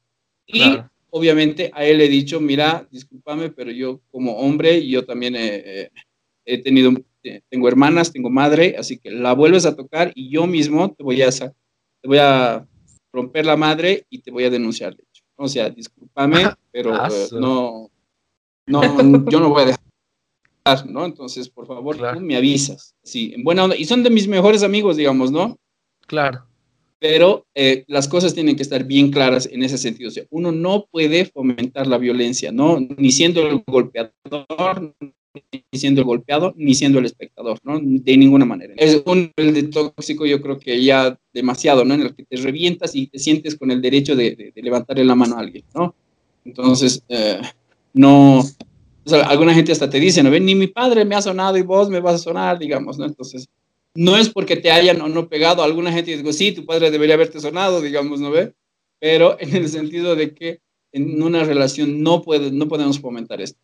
[0.47, 0.77] Y
[1.11, 5.91] obviamente a él le he dicho, mira, discúlpame, pero yo como hombre, yo también he,
[6.45, 6.93] he tenido,
[7.49, 11.23] tengo hermanas, tengo madre, así que la vuelves a tocar y yo mismo te voy
[11.23, 12.67] a, te voy a
[13.13, 15.23] romper la madre y te voy a denunciar, de hecho.
[15.37, 17.91] O sea, discúlpame, pero eh, no,
[18.71, 21.05] no, yo no voy a dejar, ¿no?
[21.05, 22.95] Entonces, por favor, tú me avisas.
[23.03, 23.77] Sí, en buena onda.
[23.77, 25.59] Y son de mis mejores amigos, digamos, ¿no?
[26.07, 26.47] Claro.
[26.99, 30.09] Pero eh, las cosas tienen que estar bien claras en ese sentido.
[30.09, 32.79] O sea, uno no puede fomentar la violencia, ¿no?
[32.79, 34.95] Ni siendo el golpeador,
[35.51, 37.81] ni siendo el golpeado, ni siendo el espectador, ¿no?
[37.81, 38.75] De ninguna manera.
[38.77, 41.95] Es un nivel de tóxico, yo creo que ya demasiado, ¿no?
[41.95, 45.37] En el que te revientas y te sientes con el derecho de, levantarle la mano
[45.37, 45.95] a alguien, ¿no?
[46.45, 47.41] Entonces, eh,
[47.93, 48.43] no,
[49.27, 51.89] alguna gente hasta te dice, no ven, ni mi padre me ha sonado y vos
[51.89, 53.07] me vas a sonar, digamos, ¿no?
[53.07, 53.49] Entonces,
[53.95, 57.15] no es porque te hayan o no pegado, alguna gente dice, sí, tu padre debería
[57.15, 58.55] haberte sonado, digamos, ¿no ve?
[58.99, 60.61] Pero en el sentido de que
[60.93, 63.61] en una relación no, puede, no podemos fomentar esto.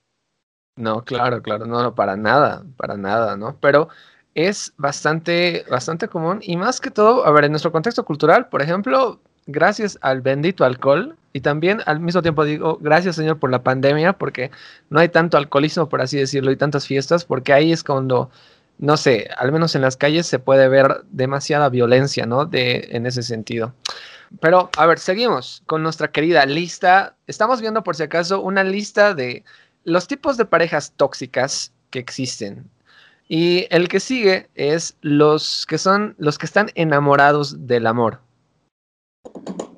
[0.76, 3.58] No, claro, claro, no, no, para nada, para nada, ¿no?
[3.60, 3.88] Pero
[4.34, 8.60] es bastante, bastante común y más que todo, a ver, en nuestro contexto cultural, por
[8.60, 13.62] ejemplo, gracias al bendito alcohol y también al mismo tiempo digo gracias Señor por la
[13.62, 14.50] pandemia porque
[14.90, 18.30] no hay tanto alcoholismo por así decirlo y tantas fiestas porque ahí es cuando
[18.78, 22.44] no sé, al menos en las calles se puede ver demasiada violencia, ¿no?
[22.44, 23.74] De en ese sentido.
[24.40, 27.16] Pero a ver, seguimos con nuestra querida lista.
[27.26, 29.44] Estamos viendo por si acaso una lista de
[29.84, 32.68] los tipos de parejas tóxicas que existen.
[33.28, 38.20] Y el que sigue es los que son los que están enamorados del amor.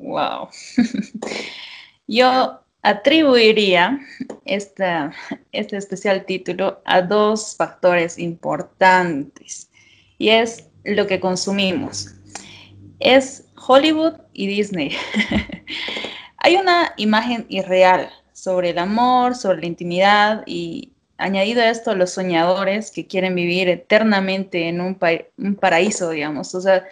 [0.09, 0.49] Wow.
[2.07, 4.01] Yo atribuiría
[4.47, 5.13] esta,
[5.53, 9.69] este especial título a dos factores importantes
[10.17, 12.15] y es lo que consumimos.
[13.01, 14.97] Es Hollywood y Disney.
[16.39, 22.13] Hay una imagen irreal sobre el amor, sobre la intimidad y añadido a esto los
[22.13, 24.99] soñadores que quieren vivir eternamente en un,
[25.37, 26.55] un paraíso, digamos.
[26.55, 26.87] O sea,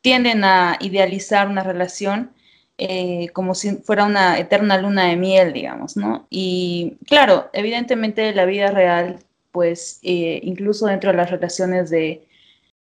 [0.00, 2.30] tienden a idealizar una relación
[2.78, 6.26] eh, como si fuera una eterna luna de miel, digamos, ¿no?
[6.28, 9.18] Y claro, evidentemente la vida real,
[9.50, 12.26] pues eh, incluso dentro de las relaciones de,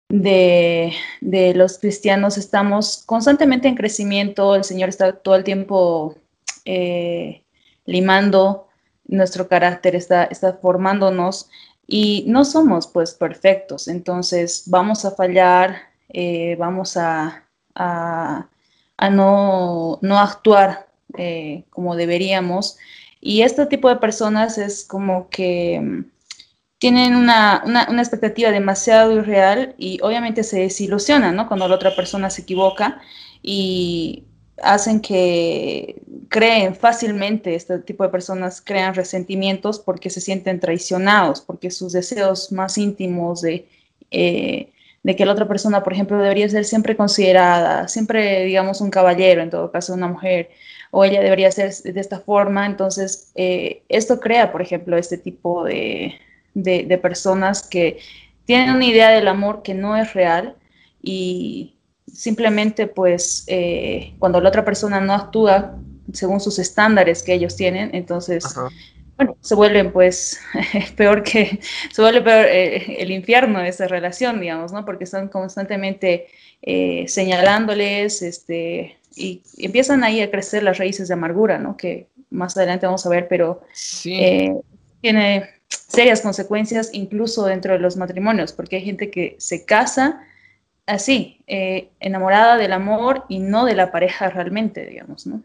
[0.09, 6.17] de, los cristianos estamos constantemente en crecimiento, el Señor está todo el tiempo
[6.65, 7.43] eh,
[7.85, 8.69] limando
[9.09, 11.51] nuestro carácter, está, está formándonos
[11.89, 15.79] y no somos pues perfectos, entonces vamos a fallar,
[16.59, 17.45] vamos a,
[19.09, 22.77] no, no, actuar eh, como deberíamos.
[23.21, 26.05] Y este tipo de personas es como que mm,
[26.79, 31.49] tienen una, una, una, expectativa demasiado irreal y obviamente se desilusionan, ¿no?
[31.49, 33.01] Cuando la otra persona se equivoca
[33.43, 34.25] y
[34.63, 41.71] hacen que creen fácilmente, este tipo de personas crean resentimientos porque se sienten traicionados, porque
[41.71, 43.67] sus deseos más íntimos de,
[44.11, 48.91] eh, de que la otra persona, por ejemplo, debería ser siempre considerada, siempre, digamos, un
[48.91, 50.51] caballero, en todo caso, una mujer,
[50.91, 52.67] o ella debería ser de esta forma.
[52.67, 56.15] Entonces, eh, esto crea, por ejemplo, este tipo de,
[56.55, 57.99] de personas que
[58.45, 60.57] tienen una idea del amor que no es real
[61.03, 61.77] y
[62.13, 65.77] simplemente pues eh, cuando la otra persona no actúa
[66.13, 68.45] según sus estándares que ellos tienen, entonces,
[69.21, 70.41] bueno, se vuelven pues
[70.97, 71.61] peor que,
[71.93, 74.87] se vuelve peor eh, el infierno de esa relación, digamos, ¿no?
[74.87, 76.29] Porque están constantemente
[76.63, 81.77] eh, señalándoles, este, y empiezan ahí a crecer las raíces de amargura, ¿no?
[81.77, 83.61] Que más adelante vamos a ver, pero
[85.03, 90.23] tiene serias consecuencias incluso dentro de los matrimonios, porque hay gente que se casa
[90.87, 95.43] así, eh, enamorada del amor y no de la pareja realmente, digamos, ¿no?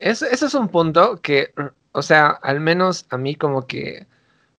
[0.00, 1.52] Eso, es un punto que,
[1.92, 4.06] o sea, al menos a mí como que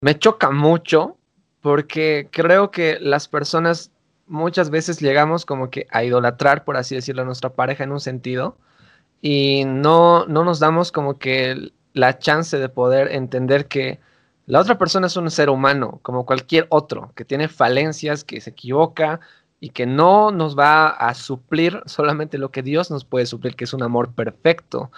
[0.02, 1.16] me choca mucho
[1.62, 3.90] porque creo que las personas
[4.26, 8.00] muchas veces llegamos como que a idolatrar, por así decirlo, a nuestra pareja en un
[8.00, 8.56] sentido
[9.22, 13.98] y no, no nos damos como que la chance de poder entender que
[14.46, 18.50] la otra persona es un ser humano, como cualquier otro, que tiene falencias, que se
[18.50, 19.20] equivoca,
[19.60, 23.64] y que no nos va a suplir solamente lo que Dios nos puede suplir, que
[23.64, 24.90] es un amor perfecto.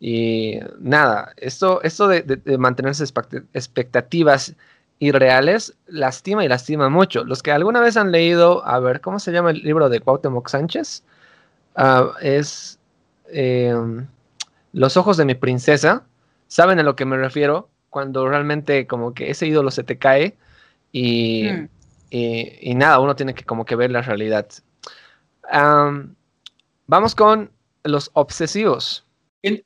[0.00, 4.54] Y nada, esto, esto de, mantenerse expectativas
[4.98, 7.22] irreales lastima y lastima mucho.
[7.24, 10.48] Los que alguna vez han leído, a ver, ¿cómo se llama el libro de Cuauhtémoc
[10.48, 11.04] Sánchez?
[11.76, 12.78] Ah, es
[13.28, 14.06] em,
[14.72, 16.04] Los ojos de mi princesa.
[16.48, 17.68] ¿Saben a lo que me refiero?
[17.90, 20.36] Cuando realmente como que ese ídolo se te cae
[20.92, 21.50] y...
[21.50, 21.68] Mm.
[22.12, 24.48] Y, nada, uno tiene que como que ver la realidad.
[26.86, 27.52] vamos con
[27.84, 29.06] los obsesivos.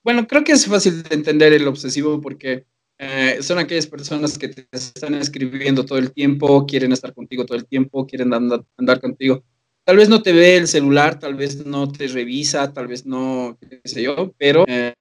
[0.03, 2.67] Bueno, creo que es fácil de entender el obsesivo porque
[2.99, 7.59] eh, son aquellas personas que te están escribiendo todo el tiempo, quieren estar contigo todo
[7.59, 9.45] el tiempo, quieren andar, contigo.
[9.85, 13.59] Tal vez no te ve el celular, tal vez no te revisa, tal vez no,
[13.61, 14.95] qué sé yo, pero eh,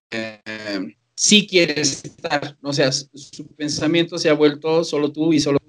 [1.16, 2.58] sí quieres estar.
[2.62, 5.60] O sea, su pensamiento se ha vuelto solo tú y solo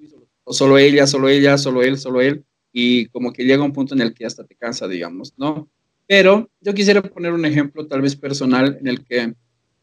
[0.44, 3.94] o solo ella, solo ella, solo él, solo él, y como que llega un punto
[3.94, 5.70] en el que hasta te cansa, digamos, ¿no?
[6.06, 9.34] Pero yo quisiera poner un ejemplo tal vez personal en el que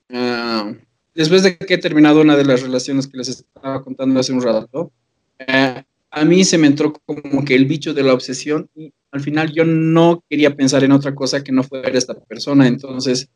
[0.10, 0.74] ah,
[1.16, 4.42] después de que he terminado una de las relaciones que les estaba contando hace un
[4.42, 4.92] rato,
[5.40, 9.22] eh, a mí se me entró como que el bicho de la obsesión y al
[9.22, 13.30] final yo no quería pensar en otra cosa que no fuera esta persona, entonces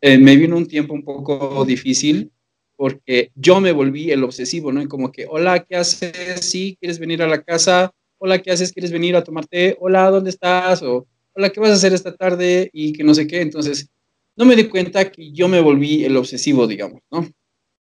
[0.00, 2.32] eh, me vino un tiempo un poco difícil
[2.76, 4.86] porque yo me volví el obsesivo, ¿no?
[4.88, 6.40] Como que, hola, ¿qué haces?
[6.40, 7.92] Sí, ¿quieres venir a la casa?
[8.18, 8.72] Hola, ¿qué haces?
[8.72, 9.76] ¿Quieres venir a tomarte?
[9.78, 10.82] Hola, ¿dónde estás?
[11.34, 12.70] Hola, ¿qué vas a hacer esta tarde?
[12.72, 13.40] Y que no sé qué.
[13.40, 13.88] Entonces,
[14.36, 17.28] no me di cuenta que yo me volví el obsesivo, digamos, ¿no?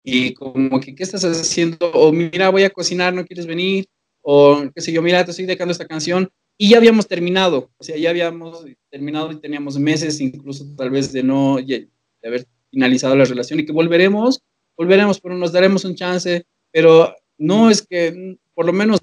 [0.04, 1.92] Y como que, ¿qué estás haciendo?
[1.94, 3.86] O mira, voy a cocinar, ¿no quieres venir?
[4.22, 6.30] O qué sé yo, mira, te estoy dejando esta canción.
[6.58, 11.12] Y ya habíamos terminado, o sea, ya habíamos terminado y teníamos meses incluso tal vez
[11.12, 11.90] de no, de
[12.24, 14.42] haber finalizado la relación y que volveremos
[14.78, 19.00] volveremos, pero nos daremos un chance, pero no es que, por lo menos,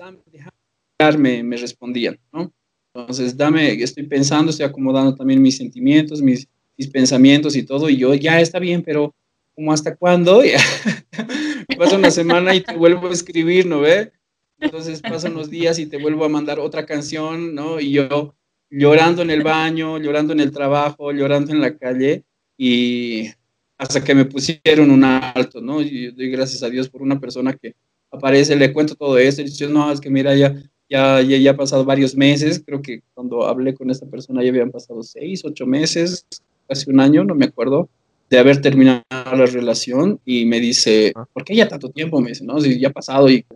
[0.98, 2.52] dame, me respondían, ¿no?
[2.94, 7.96] Entonces, dame, estoy pensando, estoy acomodando también mis sentimientos, mis, mis pensamientos y todo, y
[7.96, 9.14] yo, ya está bien, pero
[9.55, 10.42] ¿cómo hasta cuándo?
[11.81, 14.12] pasa una semana y te vuelvo a escribir, ¿no ve?
[14.59, 17.81] Entonces pasan unos días y te vuelvo a mandar otra canción, ¿no?
[17.81, 18.35] Y yo
[18.68, 22.24] llorando en el baño, llorando en el trabajo, llorando en la calle,
[22.59, 23.31] y
[23.79, 25.81] hasta que me pusieron un alto, ¿no?
[25.81, 27.74] Y doy gracias a Dios por una persona que
[28.11, 30.55] aparece, le cuento todo esto, y dice, no, es que mira, ya,
[30.90, 34.50] ya, ya, ya ha pasado varios meses, creo que cuando hablé con esta persona ya
[34.50, 36.26] habían pasado seis, ocho meses,
[36.68, 37.88] casi un año, no me acuerdo,
[38.29, 42.20] de haber terminado la relación, y me dice, ¿por qué ya tanto tiempo?
[42.20, 43.46] Me dice, no, si ya ha pasado, y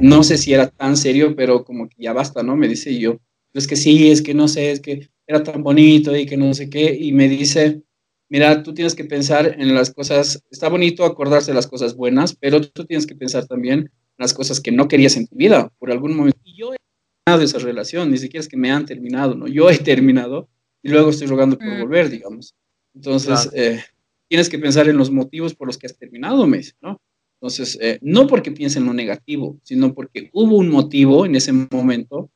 [0.00, 2.56] no sé si era tan serio, pero como que ya basta, ¿no?
[2.56, 3.18] Me dice yo,
[3.54, 6.52] es que sí, es que no sé, es que era tan bonito y que no
[6.52, 7.82] sé qué, y me dice,
[8.28, 12.34] mira, tú tienes que pensar en las cosas, está bonito acordarse de las cosas buenas,
[12.34, 15.90] pero tú tienes que pensar también las cosas que no querías en tu vida por
[15.90, 16.38] algún momento.
[16.44, 16.76] Y yo he
[17.24, 19.46] terminado esa relación, ni siquiera es que me han terminado, ¿no?
[19.46, 20.48] Yo he terminado
[20.82, 21.80] y luego estoy rogando por mm.
[21.80, 22.54] volver, digamos.
[22.94, 23.82] Entonces, eh,
[24.28, 27.00] tienes que pensar en los motivos por los que has terminado mes, ¿no?
[27.40, 31.52] Entonces, eh, no porque piensen en lo negativo, sino porque hubo un motivo en ese
[31.52, 32.30] momento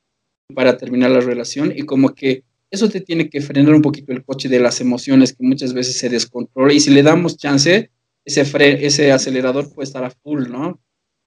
[0.54, 4.24] para terminar la relación y como que eso te tiene que frenar un poquito el
[4.24, 7.90] coche de las emociones que muchas veces se descontrola y si le damos chance,
[8.24, 8.42] ese,
[8.86, 10.80] ese acelerador puede estar a full, ¿no?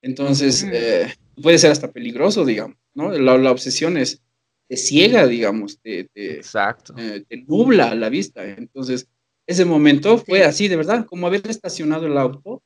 [0.04, 1.08] Entonces, eh,
[1.42, 3.12] puede ser hasta peligroso, digamos, ¿no?
[3.12, 4.22] La, obsesión es,
[4.68, 6.94] te ciega, digamos, te, Exacto.
[6.98, 8.46] Eh, te nubla la vista.
[8.46, 9.08] Entonces,
[9.48, 12.62] ese momento fue así, de verdad, como haber estacionado el auto.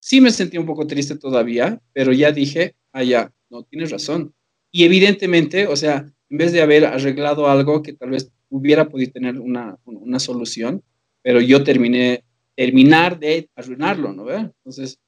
[0.00, 4.34] Sí me sentí un poco triste todavía, pero ya dije, ah, ya, no, tienes razón.
[4.70, 9.12] Y evidentemente, o sea, en vez de haber arreglado algo que tal vez hubiera podido
[9.12, 10.82] tener una, una solución,
[11.22, 12.24] pero yo terminé,
[12.54, 14.30] terminar de arruinarlo, ¿no?
[14.30, 14.98] Entonces,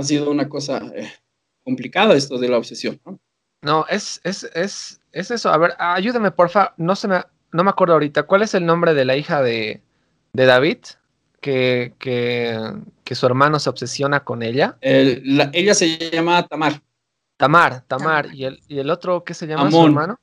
[0.00, 1.10] ha sido una cosa eh,
[1.64, 3.20] complicada esto de la obsesión, ¿no?
[3.62, 5.50] No, es, es, es, es eso.
[5.50, 6.72] A ver, ayúdame, porfa.
[6.76, 8.22] No se me, no me acuerdo ahorita.
[8.22, 9.82] ¿Cuál es el nombre de la hija de,
[10.32, 10.78] de David?
[11.40, 12.58] Que, que,
[13.02, 14.76] que, su hermano se obsesiona con ella.
[14.80, 16.82] ella se llama Tamar.
[17.38, 18.34] Tamar, Tamar.
[18.34, 20.20] ¿Y, el, ¿Y el otro qué se llama su hermano?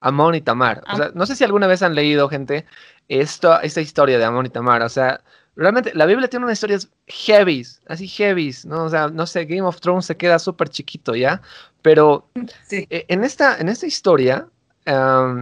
[0.00, 0.82] Amón y Tamar.
[0.92, 2.66] O sea, no sé si alguna vez han leído, gente,
[3.08, 4.82] esto, esta historia de Amón y Tamar.
[4.82, 5.20] O sea,
[5.60, 8.84] realmente la Biblia tiene unas historias heavy, así heavy, ¿no?
[8.84, 11.42] O sea, no sé, Game of Thrones se queda súper chiquito, ¿ya?
[11.82, 12.26] Pero
[12.70, 14.48] e, en, esta, en esta historia,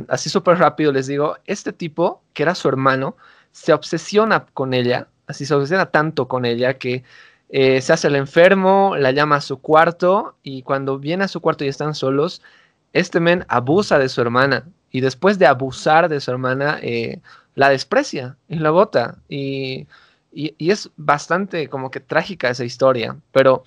[0.09, 3.17] así súper rápido les digo, este tipo, que era su hermano,
[3.53, 7.05] se obsesiona con ella, así se obsesiona tanto con ella que
[7.51, 11.41] eh, se hace el enfermo, la llama a su cuarto y cuando viene a su
[11.41, 12.43] cuarto y están solos,
[12.93, 17.21] este men abusa de su hermana y después de abusar de su hermana, eh,
[17.55, 19.19] la desprecia y la bota.
[19.29, 19.87] Y,
[20.33, 23.65] es bastante como que trágica esa historia, pero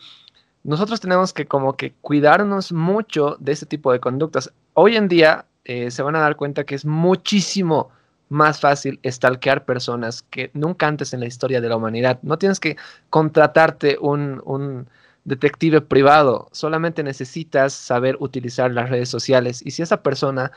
[0.64, 4.52] nosotros tenemos que como que cuidarnos mucho de ese tipo de conductas.
[4.74, 7.90] Hoy en día eh, se van a dar cuenta que es muchísimo
[8.30, 12.20] más fácil stalkear personas que nunca antes en la historia de la humanidad.
[12.22, 12.78] No tienes que
[13.10, 14.88] contratarte un, un
[15.26, 19.62] detective privado, solamente necesitas saber utilizar las redes sociales.
[19.66, 20.52] Y si esa persona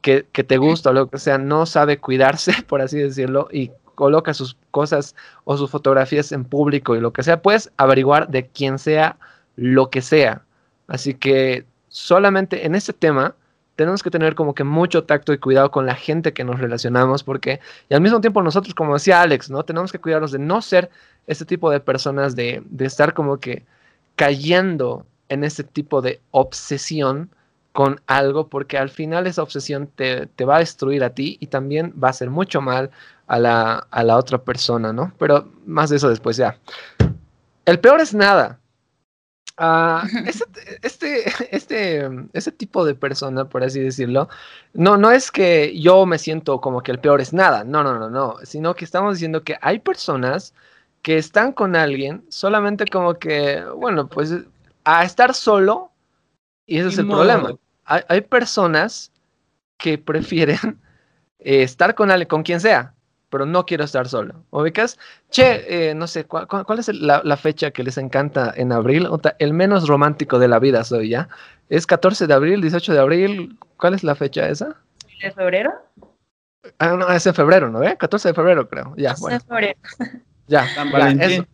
[0.00, 3.70] que, te gusta o lo que sea, no sabe cuidarse, por así decirlo, y
[4.00, 8.46] coloca sus cosas o sus fotografías en público y lo que sea, puedes averiguar de
[8.46, 9.18] quién sea
[9.56, 10.40] lo que sea.
[10.88, 13.34] Así que solamente en ese tema
[13.76, 17.22] tenemos que tener como que mucho tacto y cuidado con la gente que nos relacionamos,
[17.22, 17.60] porque
[17.90, 19.64] y al mismo tiempo nosotros, como decía Alex, ¿no?
[19.64, 20.88] Tenemos que cuidarnos de no ser
[21.26, 23.66] ese tipo de personas, de, de estar como que
[24.16, 27.28] cayendo en ese tipo de obsesión
[27.72, 31.94] con algo porque al final esa obsesión te, va a destruir a ti y también
[32.02, 32.90] va a hacer mucho mal
[33.26, 35.12] a la, a la, otra persona, ¿no?
[35.18, 36.58] Pero más de eso después ya.
[37.64, 38.58] El peor es nada.
[39.60, 40.00] Uh,
[40.82, 44.30] este, este, este, tipo de persona, por así decirlo,
[44.72, 47.98] no, no es que yo me siento como que el peor es nada, no, no,
[47.98, 50.54] no, no, sino que estamos diciendo que hay personas
[51.02, 54.34] que están con alguien solamente como que, bueno, pues
[54.84, 55.89] a estar solo
[56.70, 57.56] y ese es el problema.
[57.84, 59.10] Hay, personas
[59.76, 60.80] que prefieren
[61.40, 62.94] eh, estar con, con quien sea,
[63.28, 64.44] pero no quiero estar solo.
[64.50, 64.96] ¿Ubicas?
[65.30, 69.08] Che, eh, no sé, ¿cuál, es la, fecha que les encanta en abril?
[69.40, 71.28] El menos romántico de la vida soy, ¿ya?
[71.68, 73.58] ¿Es 14 de abril, 18 de abril?
[73.76, 74.76] ¿Cuál es la fecha esa?
[75.20, 75.72] ¿De febrero?
[76.78, 77.82] Ah, no, es en febrero, ¿no?
[77.82, 77.96] ¿Eh?
[77.96, 78.94] 14 de febrero, creo.
[78.96, 79.40] Ya, bueno.
[79.40, 79.78] febrero.
[80.46, 81.48] Ya, San Valentín.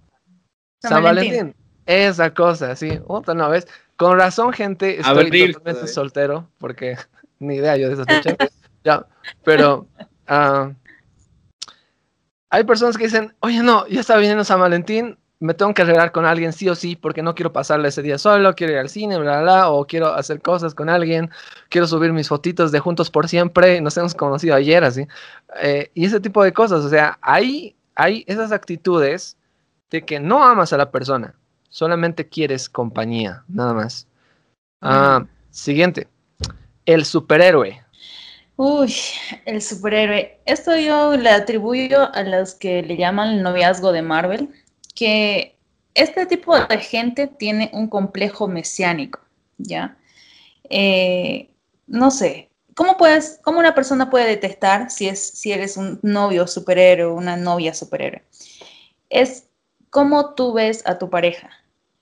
[0.83, 1.55] San, Valentín.
[1.87, 3.01] Esa cosa, sí.
[3.07, 3.67] Otra no, ¿ves?
[3.97, 6.97] Con razón, gente, estoy totalmente soltero, porque
[7.39, 8.07] ni idea yo de esas
[8.85, 9.07] ya,
[9.43, 9.87] pero
[10.29, 10.73] uh,
[12.51, 16.13] hay personas que dicen, oye, no, ya está viniendo San Valentín, me tengo que arreglar
[16.13, 18.89] con alguien sí o sí, porque no quiero pasarle ese día solo, quiero ir al
[18.89, 21.31] cine, bla, bla, bla, o quiero hacer cosas con alguien,
[21.69, 25.07] quiero subir mis fotitos de juntos por siempre, nos hemos conocido ayer, así.
[25.61, 29.37] Eh, y ese tipo de cosas, o sea, hay, hay esas actitudes
[29.91, 31.35] de que no amas a la persona,
[31.77, 34.09] solamente quieres compañía, nada más.
[34.81, 36.09] Ah, siguiente,
[36.87, 37.85] el superhéroe.
[38.57, 38.95] Uy,
[39.45, 40.41] el superhéroe.
[40.47, 44.49] Esto yo le atribuyo a los que le llaman el noviazgo de Marvel,
[44.95, 45.59] que
[45.93, 49.21] este tipo de gente tiene un complejo mesiánico,
[49.59, 49.99] ¿ya?
[50.71, 51.51] Eh,
[51.87, 56.47] no sé, ¿cómo, puedes, ¿cómo una persona puede detectar si, es, si eres un novio
[56.47, 58.25] superhéroe o una novia superhéroe?
[59.11, 59.51] Es
[59.91, 61.51] cómo tú ves a tu pareja,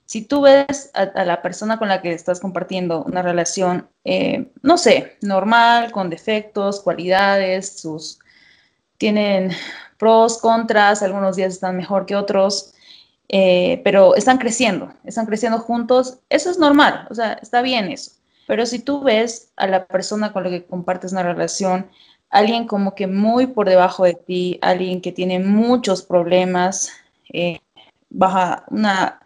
[0.05, 4.77] si tú ves a, la persona con la que estás compartiendo una relación, eh, no
[4.77, 8.19] sé, normal, con defectos, cualidades, sus
[8.97, 9.51] tienen
[9.97, 12.73] pros, contras, algunos días están mejor que otros,
[13.29, 18.11] eh, pero están creciendo, están creciendo juntos, eso es normal, o sea, está bien eso.
[18.47, 21.89] Pero si tú ves a la persona con la que compartes una relación,
[22.29, 26.91] alguien como que muy por debajo de ti, alguien que tiene muchos problemas,
[27.33, 27.59] eh,
[28.09, 29.19] baja una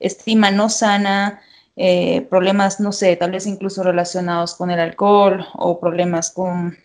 [0.00, 1.40] estima no sana,
[1.76, 6.76] eh, problemas, no sé, tal vez incluso relacionados con el alcohol o problemas con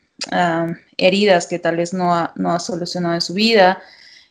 [0.97, 3.81] heridas que tal vez no ha, no ha solucionado en su vida,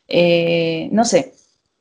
[0.07, 1.35] eh, no sé,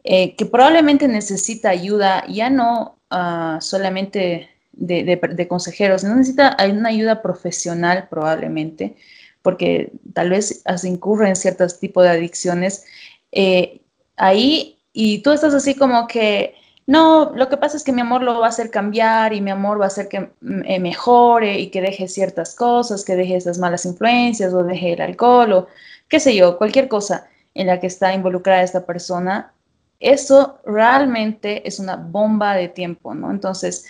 [0.03, 8.95] que probablemente necesita ayuda, ya no ah, solamente de, consejeros, necesita una ayuda profesional probablemente,
[9.41, 12.85] porque tal vez incurre en ciertos tipos de adicciones,
[13.31, 13.81] eh,
[14.15, 16.55] ahí y tú estás así como que,
[16.89, 19.51] no, lo que pasa es que mi amor lo va a hacer cambiar y mi
[19.51, 20.31] amor va a hacer que
[20.65, 25.01] eh, mejore y que deje ciertas cosas, que deje esas malas influencias o deje el
[25.01, 25.67] alcohol o
[26.07, 29.53] qué sé yo, cualquier cosa en la que está involucrada esta persona,
[29.99, 33.29] eso realmente es una bomba de tiempo, ¿no?
[33.29, 33.85] Entonces,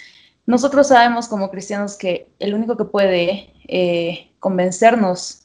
[0.45, 5.43] nosotros sabemos como cristianos que el único que puede eh, convencernos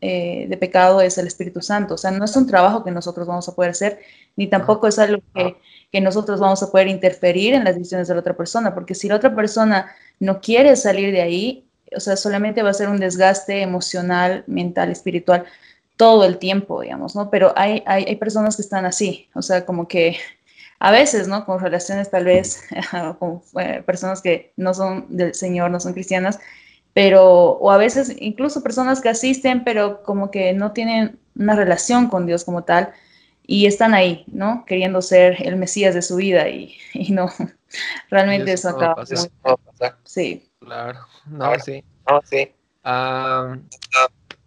[0.00, 1.94] eh, de pecado es el Espíritu Santo.
[1.94, 3.98] O sea, no es un trabajo que nosotros vamos a poder hacer,
[4.36, 5.56] ni tampoco es algo que,
[5.92, 9.08] que, nosotros vamos a poder interferir en las decisiones de la otra persona, porque si
[9.08, 12.98] la otra persona no quiere salir de ahí, o sea, solamente va a ser un
[12.98, 15.44] desgaste emocional, mental, espiritual
[15.96, 17.30] todo el tiempo, digamos, ¿no?
[17.30, 20.16] Pero hay, hay, hay personas que están así, o sea, como que
[20.78, 21.44] a veces, ¿no?
[21.44, 22.64] Con relaciones tal vez
[23.18, 26.40] con eh, personas que no son del Señor, no son cristianas,
[26.92, 32.08] pero, o a veces incluso personas que asisten, pero como que no tienen una relación
[32.08, 32.92] con Dios como tal
[33.46, 34.64] y están ahí, ¿no?
[34.66, 37.28] Queriendo ser el Mesías de su vida y, y no,
[38.10, 39.04] realmente eso, eso acaba.
[40.04, 40.48] Sí.
[40.60, 41.84] Claro, no, sí.
[42.08, 42.52] No, sí.
[42.84, 43.58] Uh,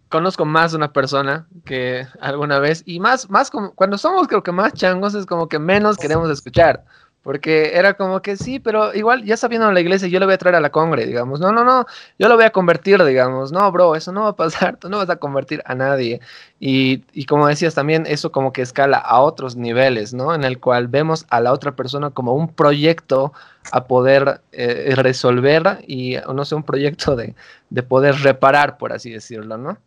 [0.08, 4.42] conozco más de una persona que alguna vez, y más, más como, cuando somos creo
[4.42, 6.84] que más changos es como que menos queremos escuchar,
[7.26, 10.38] porque era como que sí, pero igual ya sabiendo la iglesia yo lo voy a
[10.38, 11.84] traer a la congre, digamos, no, no, no,
[12.20, 14.98] yo lo voy a convertir, digamos, no, bro, eso no va a pasar, tú no
[14.98, 16.20] vas a convertir a nadie.
[16.60, 20.36] Y, y como decías también, eso como que escala a otros niveles, ¿no?
[20.36, 23.32] En el cual vemos a la otra persona como un proyecto
[23.72, 27.34] a poder eh, resolver y, no sé, un proyecto de,
[27.70, 29.78] de poder reparar, por así decirlo, ¿no?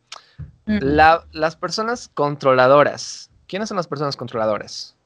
[0.65, 3.31] La, las personas controladoras.
[3.47, 4.97] ¿Quiénes son las personas controladoras?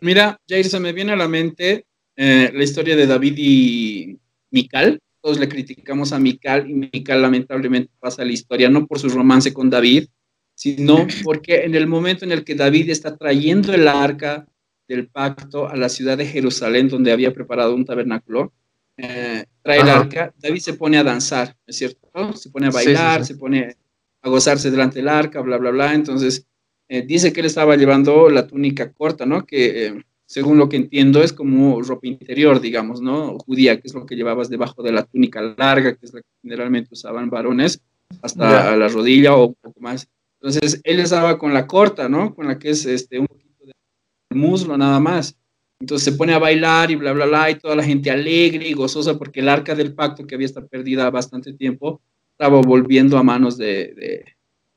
[0.00, 1.86] Mira, Jair, se me viene a la mente
[2.16, 4.18] eh, la historia de David y
[4.50, 5.00] Mical.
[5.20, 9.52] Todos le criticamos a Mical y Mical lamentablemente pasa la historia no por su romance
[9.52, 10.08] con David,
[10.54, 14.46] sino porque en el momento en el que David está trayendo el arca
[14.88, 18.52] del pacto a la ciudad de Jerusalén, donde había preparado un tabernáculo,
[18.96, 22.34] eh, trae el arca, David se pone a danzar, ¿es cierto?
[22.34, 23.76] Se pone a bailar, se pone
[24.20, 25.94] a gozarse delante del arca, bla, bla, bla.
[25.94, 26.46] Entonces,
[26.92, 29.46] eh, dice que él estaba llevando la túnica corta, ¿no?
[29.46, 33.38] Que eh, según lo que entiendo es como ropa interior, digamos, ¿no?
[33.38, 36.28] Judía, que es lo que llevabas debajo de la túnica larga, que es la que
[36.42, 37.80] generalmente usaban varones,
[38.22, 40.08] hasta la rodilla o un poco más.
[40.40, 42.34] Entonces, él estaba con la corta, ¿no?
[42.34, 45.36] Con la que es este, un poquito de muslo nada más.
[45.78, 48.72] Entonces se pone a bailar y bla, bla, bla, y toda la gente alegre y
[48.72, 53.22] gozosa porque el arca del pacto que había estado perdida bastante tiempo estaba volviendo a
[53.22, 53.94] manos de,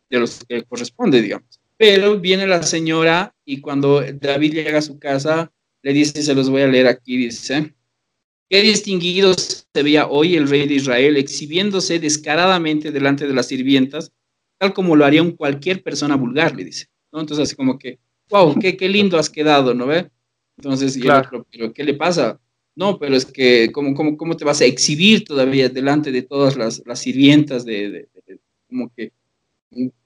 [0.10, 1.60] de, los que corresponde, digamos.
[1.86, 6.50] Pero viene la señora y cuando David llega a su casa, le dice, se los
[6.50, 7.74] voy a leer aquí, dice,
[8.50, 14.14] qué distinguido se veía hoy el rey de Israel exhibiéndose descaradamente delante de las sirvientas,
[14.60, 16.86] tal como lo haría un cualquier persona vulgar, le dice.
[17.12, 17.20] ¿no?
[17.20, 20.10] Entonces, así como que, wow, qué, qué lindo has quedado, ¿no ve?
[20.56, 21.46] Entonces, claro.
[21.52, 22.40] pero ¿qué le pasa?
[22.76, 26.56] No, pero es que, ¿cómo, cómo, cómo te vas a exhibir todavía delante de todas
[26.56, 28.08] las, las sirvientas, de,
[28.70, 29.12] como que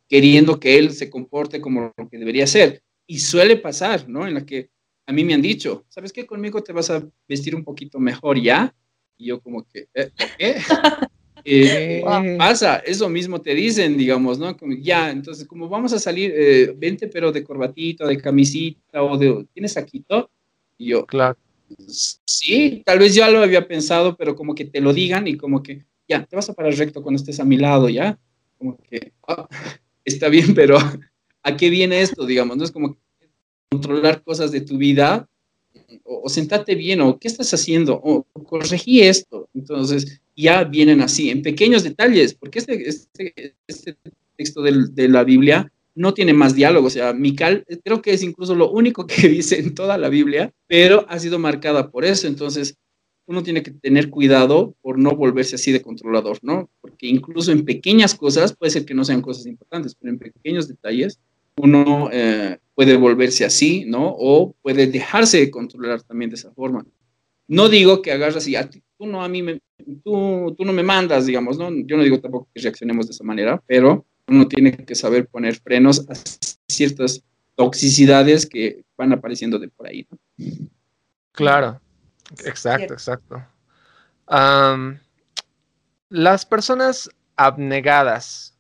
[0.08, 2.82] queriendo que él se comporte como lo que debería ser?
[3.05, 4.28] Y suele pasar, ¿no?
[4.28, 4.70] En la que
[5.05, 6.26] a mí me han dicho, ¿sabes qué?
[6.26, 8.74] Conmigo te vas a vestir un poquito mejor ya.
[9.18, 10.12] Y yo como que, ¿eh?
[10.38, 10.55] ¿qué?
[11.49, 12.03] Eh,
[12.38, 14.58] pasa, eso mismo te dicen, digamos, ¿no?
[14.58, 19.18] Como, ya, entonces, como vamos a salir, eh, vente, pero de corbatita, de camisita o
[19.18, 20.30] de, ¿tienes saquito?
[20.78, 21.38] Y yo, claro
[21.78, 25.64] sí, tal vez ya lo había pensado, pero como que te lo digan y como
[25.64, 28.18] que, ya, te vas a parar recto cuando estés a mi lado, ¿ya?
[28.58, 29.47] Como que, ah,
[30.08, 30.78] está bien, pero
[31.43, 32.58] ¿a qué viene esto, digamos?
[32.58, 32.97] No es como
[33.70, 35.28] controlar cosas de tu vida
[36.03, 39.49] o, o bien o qué estás haciendo o, corregí esto.
[39.53, 43.97] Entonces, ya vienen así, en pequeños detalles, porque este, este, este
[44.36, 46.88] texto de la Biblia no tiene más diálogo.
[46.88, 50.53] O sea, Mical creo que es incluso lo único que dice en toda la Biblia,
[50.68, 52.28] pero ha sido marcada por eso.
[52.28, 52.78] Entonces,
[53.28, 56.69] uno tiene que tener cuidado por no volverse así de controlador, ¿no?
[56.82, 60.67] Porque incluso en pequeñas cosas, puede ser que no sean cosas importantes, pero en pequeños
[60.67, 61.19] detalles,
[61.57, 64.15] uno eh, puede volverse así, ¿no?
[64.17, 66.86] O puede dejarse de controlar también de esa forma.
[67.47, 69.43] No digo que agarras y a ti, tú no a mí
[70.03, 71.69] tú, tú no me mandas, digamos, ¿no?
[71.86, 75.55] Yo no digo tampoco que reaccionemos de esa manera, pero uno tiene que saber poner
[75.55, 76.13] frenos a
[76.67, 77.23] ciertas
[77.55, 80.07] toxicidades que van apareciendo de por ahí.
[81.32, 81.80] Claro,
[82.45, 83.43] exacto, exacto.
[86.09, 88.55] las personas abnegadas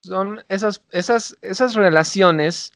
[0.00, 2.72] son esas, esas, esas relaciones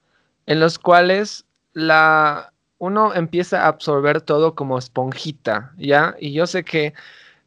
[0.46, 6.16] en las cuales la, uno empieza a absorber todo como esponjita, ¿ya?
[6.18, 6.94] Y yo sé que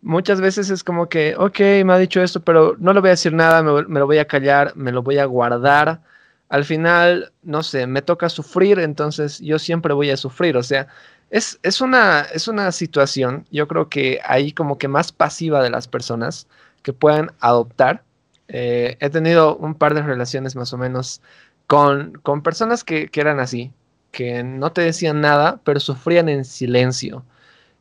[0.01, 3.11] muchas veces es como que, ok, me ha dicho esto, pero no le voy a
[3.11, 6.01] decir nada, me, lo voy a callar, me lo voy a guardar.
[6.49, 10.57] Al final, no sé, me toca sufrir, entonces yo siempre voy a sufrir.
[10.57, 10.87] O sea,
[11.31, 15.69] es, es, una, es una situación, yo creo que ahí como que más pasiva de
[15.69, 16.47] las personas
[16.83, 18.03] que puedan adoptar.
[18.49, 21.21] Eh, he tenido un par de relaciones más o menos
[21.67, 23.71] con, con personas que, que eran así,
[24.11, 27.23] que no te decían nada, pero sufrían en silencio.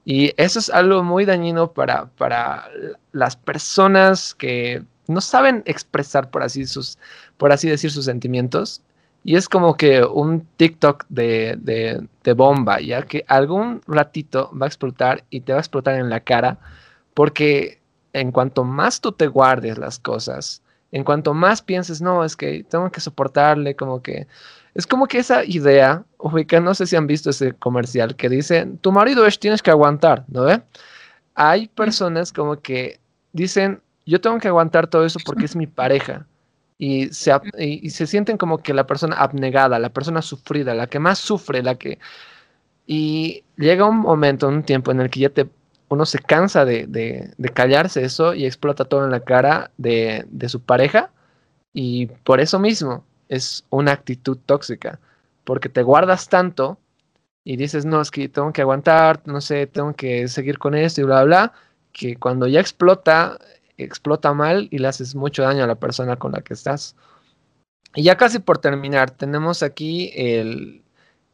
[0.04, 2.68] Y eso es algo muy dañino para, para
[3.12, 6.98] las personas que no saben expresar, por así, sus,
[7.36, 8.82] por así decir, sus sentimientos.
[9.22, 14.66] Y es como que un TikTok de, de, de, bomba, ya que algún ratito va
[14.66, 16.58] a explotar y te va a explotar en la cara,
[17.12, 17.80] porque
[18.12, 20.62] en cuanto más tú te guardes las cosas,
[20.92, 24.26] en cuanto más pienses, no, es que tengo que soportarle, como que
[24.74, 28.66] es como que esa idea, ubica, no sé si han visto ese comercial que dice,
[28.80, 30.62] tu marido es, tienes que aguantar, ¿no ve?
[31.34, 33.00] Hay personas como que
[33.32, 36.26] dicen, yo tengo que aguantar todo eso porque es mi pareja.
[36.82, 40.98] Y se, y, se sienten como que la persona abnegada, la persona sufrida, la que
[40.98, 41.98] más sufre, la que...
[42.86, 45.46] Y llega un momento, un tiempo en el que ya te,
[45.88, 50.24] uno se cansa de, de, de callarse eso y explota todo en la cara de,
[50.30, 51.10] de su pareja.
[51.74, 55.00] Y por eso mismo, es una actitud tóxica,
[55.44, 56.78] porque te guardas tanto
[57.44, 61.02] y dices, no, es que tengo que aguantar, no sé, tengo que seguir con esto
[61.02, 61.52] y bla, bla,
[61.92, 63.38] que cuando ya explota,
[63.84, 66.96] explota mal y le haces mucho daño a la persona con la que estás.
[67.94, 70.82] Y ya casi por terminar, tenemos aquí el,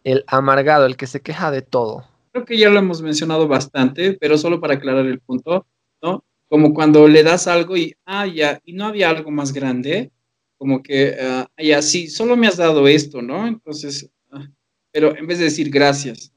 [0.05, 2.05] el amargado, el que se queja de todo.
[2.33, 5.67] Creo que ya lo hemos mencionado bastante, pero solo para aclarar el punto,
[6.03, 6.25] ¿no?
[6.49, 10.13] Como cuando le das algo y, ah, ya, y no había algo más grande,
[10.59, 13.47] como que, uh, ya sí, solo me has dado esto, ¿no?
[13.47, 14.47] Entonces, ah,
[14.93, 16.33] pero en vez de decir gracias,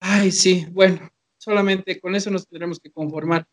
[0.00, 3.46] ay, sí, bueno, solamente con eso nos tendremos que conformar.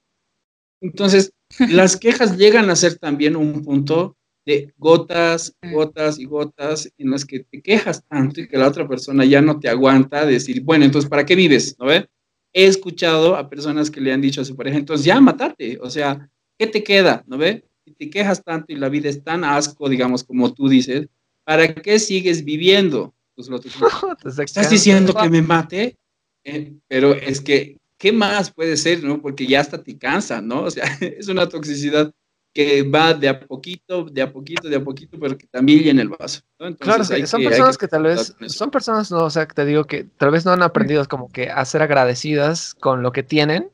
[0.81, 1.33] Entonces,
[1.69, 7.25] las quejas llegan a ser también un punto de gotas, gotas y gotas en las
[7.25, 10.85] que te quejas tanto y que la otra persona ya no te aguanta decir, bueno,
[10.85, 11.75] entonces, ¿para qué vives?
[11.79, 12.07] ¿No ve?
[12.53, 15.89] He escuchado a personas que le han dicho a su pareja, entonces ya matate, o
[15.89, 17.23] sea, ¿qué te queda?
[17.27, 17.63] ¿No ve?
[17.85, 21.07] si te quejas tanto y la vida es tan asco, digamos, como tú dices,
[21.43, 23.13] ¿para qué sigues viviendo?
[23.35, 23.59] Pues lo
[24.43, 25.95] ¿Estás diciendo que me mate?
[26.43, 29.21] Eh, pero es que, ¿qué más puede ser, no?
[29.21, 30.63] Porque ya hasta te cansa, ¿no?
[30.63, 32.11] O sea, es una toxicidad
[32.53, 36.01] que va de a poquito, de a poquito, de a poquito, pero que también llena
[36.01, 36.39] el vaso.
[36.79, 40.05] claro, son personas que, tal vez, son personas, no, o sea, que te digo que
[40.05, 43.69] tal vez no han aprendido como que a ser agradecidas con lo que tienen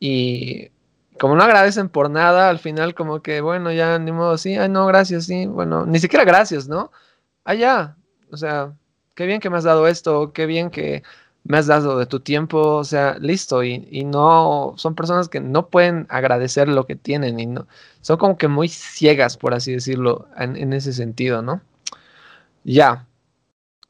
[0.00, 0.70] y
[1.20, 4.70] como no agradecen por nada, al final como que, bueno, ya ni modo, sí, ay,
[4.70, 6.90] no, gracias, sí, bueno, ni siquiera gracias, ¿no?
[7.44, 7.98] Ah, ya,
[8.30, 8.72] o sea,
[9.14, 11.02] qué bien que me has dado esto, qué bien que
[11.44, 15.40] me has dado de tu tiempo, o sea, listo, y, y no, son personas que
[15.40, 17.66] no pueden agradecer lo que tienen y no,
[18.00, 21.62] son como que muy ciegas, por así decirlo, en, ese sentido, ¿no?
[22.64, 23.06] Ya.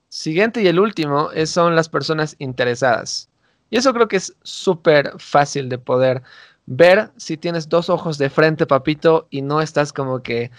[0.08, 3.28] Siguiente y el último es, son las personas interesadas.
[3.70, 6.22] Y eso creo que es súper fácil de poder
[6.66, 10.50] ver si tienes dos ojos de frente, papito, y no estás como que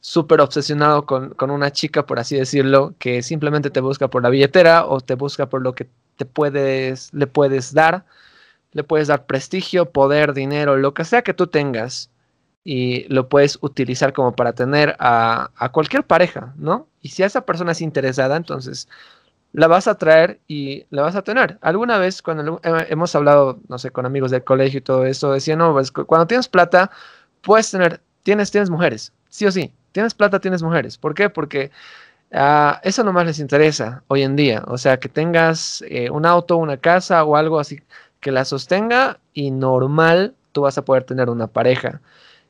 [0.00, 4.86] súper obsesionado con, una chica, por así decirlo, que simplemente te busca por la billetera
[4.86, 8.04] o te busca por lo que te puedes, le puedes dar.
[8.72, 12.10] Le puedes dar prestigio, poder, dinero, lo que sea que tú tengas.
[12.64, 16.88] Y lo puedes utilizar como para tener a, a cualquier pareja, ¿no?
[17.02, 18.88] Y si esa persona es interesada, entonces
[19.54, 21.58] la vas a traer y la vas a tener.
[21.62, 25.58] Alguna vez cuando hemos hablado, no sé, con amigos del colegio y todo eso, decían,
[25.60, 26.90] no, pues cuando tienes plata,
[27.40, 30.98] puedes tener, tienes, tienes mujeres, sí o sí, tienes plata, tienes mujeres.
[30.98, 31.30] ¿Por qué?
[31.30, 31.70] Porque
[32.34, 34.62] uh, eso nomás les interesa hoy en día.
[34.66, 37.80] O sea, que tengas eh, un auto, una casa o algo así
[38.20, 42.00] que la sostenga y normal tú vas a poder tener una pareja.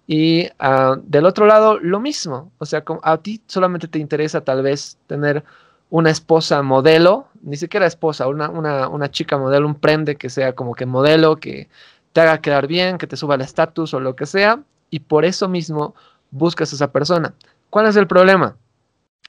[0.07, 2.53] Y uh, del otro lado, lo mismo.
[2.59, 5.45] O sea, a ti solamente te interesa tal vez tener
[5.91, 10.55] una esposa modelo, ni siquiera esposa, una, una, una chica modelo, un prende que sea
[10.55, 11.69] como que modelo, que
[12.13, 14.61] te haga quedar bien, que te suba el estatus o lo que sea,
[14.91, 15.95] y por eso mismo
[16.31, 17.35] buscas a esa persona.
[17.71, 18.57] ¿Cuál es el problema?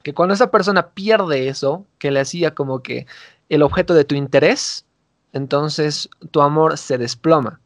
[0.03, 3.07] Que cuando esa persona pierde eso, que le hacía como que
[3.49, 4.85] el objeto de tu interés,
[5.33, 7.59] entonces tu amor se desploma.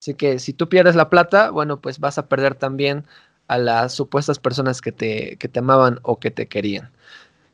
[0.00, 3.06] Así que si tú pierdes la plata, bueno, pues vas a perder también
[3.48, 6.90] a las supuestas personas que te, que te amaban o que te querían.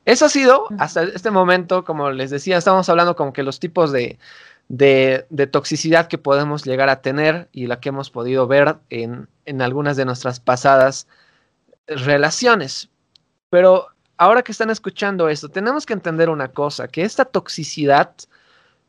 [0.05, 3.93] Eso ha sido hasta este momento, como les decía, estamos hablando como que los tipos
[3.93, 4.19] de,
[4.69, 9.63] de, toxicidad que podemos llegar a tener y la que hemos podido ver en, en
[9.63, 11.07] algunas de nuestras pasadas
[11.87, 12.89] relaciones.
[13.49, 13.89] Pero
[14.23, 18.15] ahora que están escuchando esto, tenemos que entender una cosa, que esta toxicidad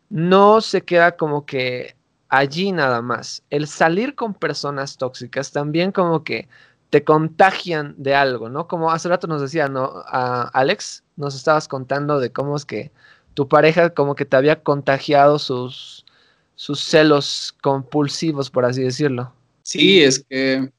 [0.09, 1.95] no se queda como que
[2.29, 3.41] allí nada más.
[3.49, 6.47] El salir con personas tóxicas también como que
[6.91, 8.67] te contagian de algo, ¿no?
[8.67, 10.03] Como hace rato nos decía, ¿no?
[10.07, 12.91] Alex, nos estabas contando de cómo es que
[13.33, 16.05] tu pareja como que te había contagiado sus,
[16.53, 19.33] sus celos compulsivos, por así decirlo.
[19.63, 20.71] Sí, es que,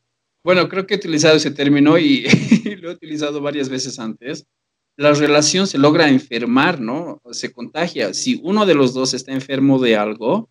[0.44, 2.24] bueno, creo que he utilizado ese término y
[2.80, 4.46] lo he utilizado varias veces antes.
[4.96, 7.20] La relación se logra enfermar, ¿no?
[7.32, 8.14] Se contagia.
[8.14, 10.50] Si uno de los dos está enfermo de algo,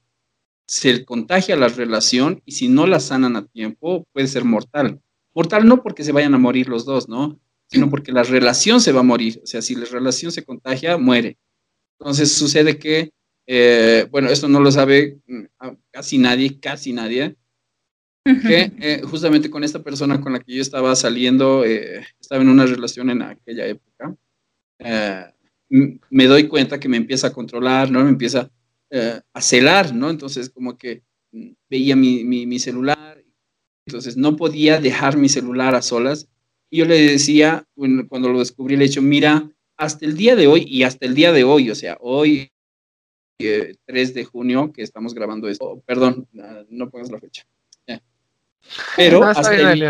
[0.65, 4.99] se contagia la relación y si no la sanan a tiempo, puede ser mortal.
[5.35, 7.39] Mortal no porque se vayan a morir los dos, ¿no?
[7.69, 9.39] Sino porque la relación se va a morir.
[9.43, 11.37] O sea, si la relación se contagia, muere.
[11.99, 13.11] Entonces sucede que,
[13.47, 15.43] eh, bueno, esto no lo sabe mm,
[15.91, 17.37] casi nadie, casi nadie,
[18.23, 22.49] que eh, justamente con esta persona con la que yo estaba saliendo, eh, estaba en
[22.49, 24.15] una relación en aquella época,
[26.09, 28.03] me doy cuenta que me empieza a controlar, ¿no?
[28.03, 28.51] Me empieza
[29.33, 30.09] a celar, ¿no?
[30.09, 31.01] Entonces como que
[31.31, 33.23] mm, veía mi, mi, mi celular,
[33.85, 36.29] entonces no podía dejar mi celular a solas.
[36.69, 37.67] Y yo le decía,
[38.07, 41.13] cuando lo descubrí, le he dicho, mira, hasta el día de hoy y hasta el
[41.13, 42.51] día de hoy, o sea, hoy
[43.37, 46.27] 3 eh, de junio que estamos grabando esto, perdón,
[46.69, 47.45] no pongas la fecha.
[48.95, 49.83] Pero hasta el,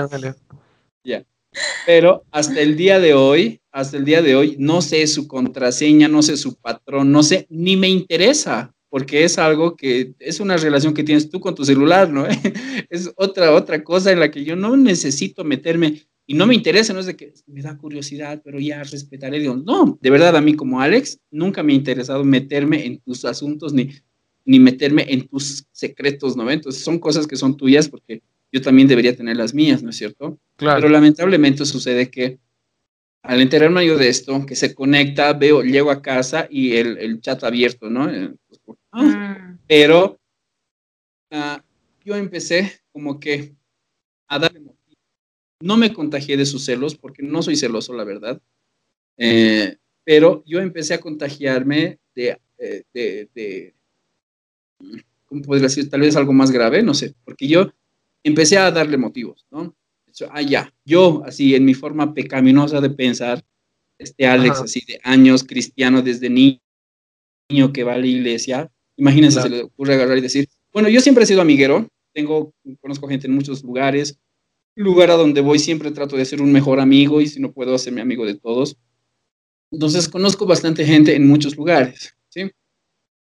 [1.86, 6.08] Pero hasta el día de hoy, hasta el día de hoy, no sé su contraseña,
[6.08, 10.58] no sé su patrón, no sé, ni me interesa, porque es algo que es una
[10.58, 12.26] relación que tienes tú con tu celular, ¿no?
[12.90, 16.94] es otra, otra cosa en la que yo no necesito meterme y no me interesa,
[16.94, 19.40] no es de que me da curiosidad, pero ya respetaré.
[19.40, 23.26] Digo, no, de verdad a mí como Alex, nunca me ha interesado meterme en tus
[23.26, 23.90] asuntos ni,
[24.46, 26.50] ni meterme en tus secretos, ¿no?
[26.50, 28.22] Entonces son cosas que son tuyas porque
[28.52, 30.38] yo también debería tener las mías, ¿no es cierto?
[30.58, 30.82] Claro.
[30.82, 32.40] Pero lamentablemente sucede que
[33.24, 37.22] al enterarme yo de esto, que se conecta, veo, llego a casa y el, el
[37.22, 38.10] chat abierto, ¿no?
[38.10, 39.60] Eh, pues, ah, mm.
[39.66, 40.20] Pero
[41.32, 41.58] uh,
[42.04, 43.56] yo empecé como que
[44.28, 44.74] a darle
[45.64, 48.42] no me contagié de sus celos porque no soy celoso, la verdad.
[49.18, 53.74] Eh, pero yo empecé a contagiarme de, eh, de, de,
[55.26, 55.90] ¿cómo podría decir?
[55.90, 57.72] Tal vez algo más grave, no sé, porque yo
[58.24, 59.76] empecé a darle motivos, ¿no?
[60.30, 63.44] Ah, ya, yo así en mi forma pecaminosa de pensar,
[63.98, 69.50] este Alex así de años cristiano desde niño que va a la iglesia, imagínense, se
[69.50, 73.34] le ocurre agarrar y decir, bueno, yo siempre he sido amiguero, tengo, conozco gente en
[73.34, 74.20] muchos lugares,
[74.76, 77.76] lugar a donde voy siempre trato de ser un mejor amigo y si no puedo
[77.76, 78.78] hacerme amigo de todos.
[79.72, 82.52] Entonces conozco bastante gente en muchos lugares, ¿sí?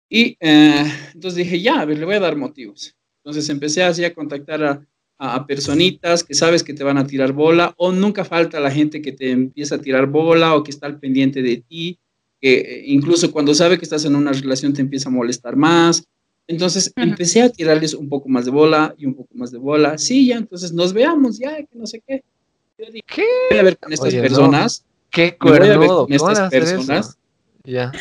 [0.09, 0.85] Y eh,
[1.15, 2.97] entonces dije, ya, a ver, le voy a dar motivos.
[3.19, 4.87] Entonces empecé así a contactar a,
[5.19, 9.03] a, personitas que sabes que te van a tirar bola o nunca falta la gente
[9.03, 11.99] que te empieza a tirar bola o que está al pendiente de ti,
[12.41, 16.09] que eh, incluso cuando sabe que estás en una relación te empieza a molestar más
[16.49, 19.99] entonces empecé a tirarles un poco más de bola y un poco más de bola.
[19.99, 22.25] Sí, ya, entonces nos veamos, ya, que no sé qué.
[22.79, 23.25] Yo dije, ¿Qué?
[23.51, 24.85] Voy a ver con estas personas.
[25.11, 26.07] ¿Qué cuernudo?
[26.07, 27.19] con estas personas.
[27.65, 27.93] Ya.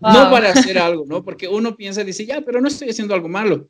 [0.00, 1.24] No para hacer algo, ¿no?
[1.24, 3.68] Porque uno piensa, dice, ya, pero no estoy haciendo algo malo.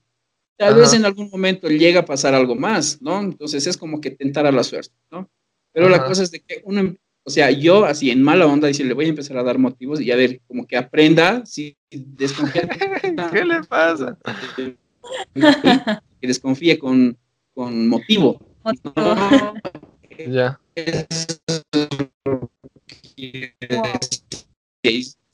[0.57, 3.21] Tal vez en algún momento llega a pasar algo más, ¿no?
[3.21, 5.31] Entonces es como que tentar a la suerte, ¿no?
[5.73, 6.97] Pero la cosa es de que uno
[7.29, 10.01] o sea, yo así en mala onda, dice, le voy a empezar a dar motivos
[10.01, 12.63] y a ver, como que aprenda, si desconfía.
[13.33, 14.17] ¿Qué le pasa?
[15.35, 17.19] Que desconfíe con,
[17.53, 18.41] con motivo.
[20.27, 20.59] Ya.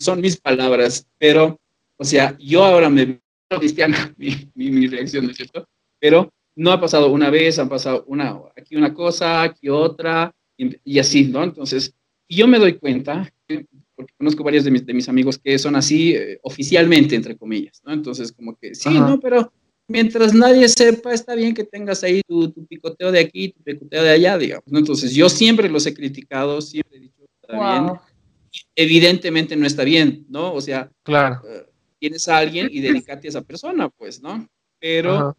[0.04, 1.58] Son mis palabras, pero,
[1.96, 5.66] o sea, yo ahora me cristiana mi, mi, mi reacción, ¿no es cierto?
[5.98, 10.98] Pero no ha pasado una vez, han pasado una, aquí una cosa, aquí otra, y,
[10.98, 11.42] así, ¿no?
[11.42, 11.94] Entonces,
[12.28, 13.32] yo me doy cuenta,
[13.96, 17.80] porque conozco varios de mis, de mis amigos que son así eh, oficialmente, entre comillas,
[17.84, 17.92] ¿no?
[17.92, 19.18] Entonces, como que, sí, ¿no?
[19.20, 19.50] Pero
[19.88, 24.02] mientras nadie sepa, está bien que tengas ahí tu, tu, picoteo de aquí, tu picoteo
[24.02, 24.78] de allá, digamos, ¿no?
[24.78, 27.98] Entonces, yo siempre los he criticado, siempre he dicho, está bien.
[28.76, 30.52] Evidentemente no está bien, ¿no?
[30.52, 31.40] O sea, claro.
[31.48, 31.64] Eh,
[31.98, 34.48] tienes a alguien y dedícate a esa persona, pues, ¿no?
[34.78, 35.36] Pero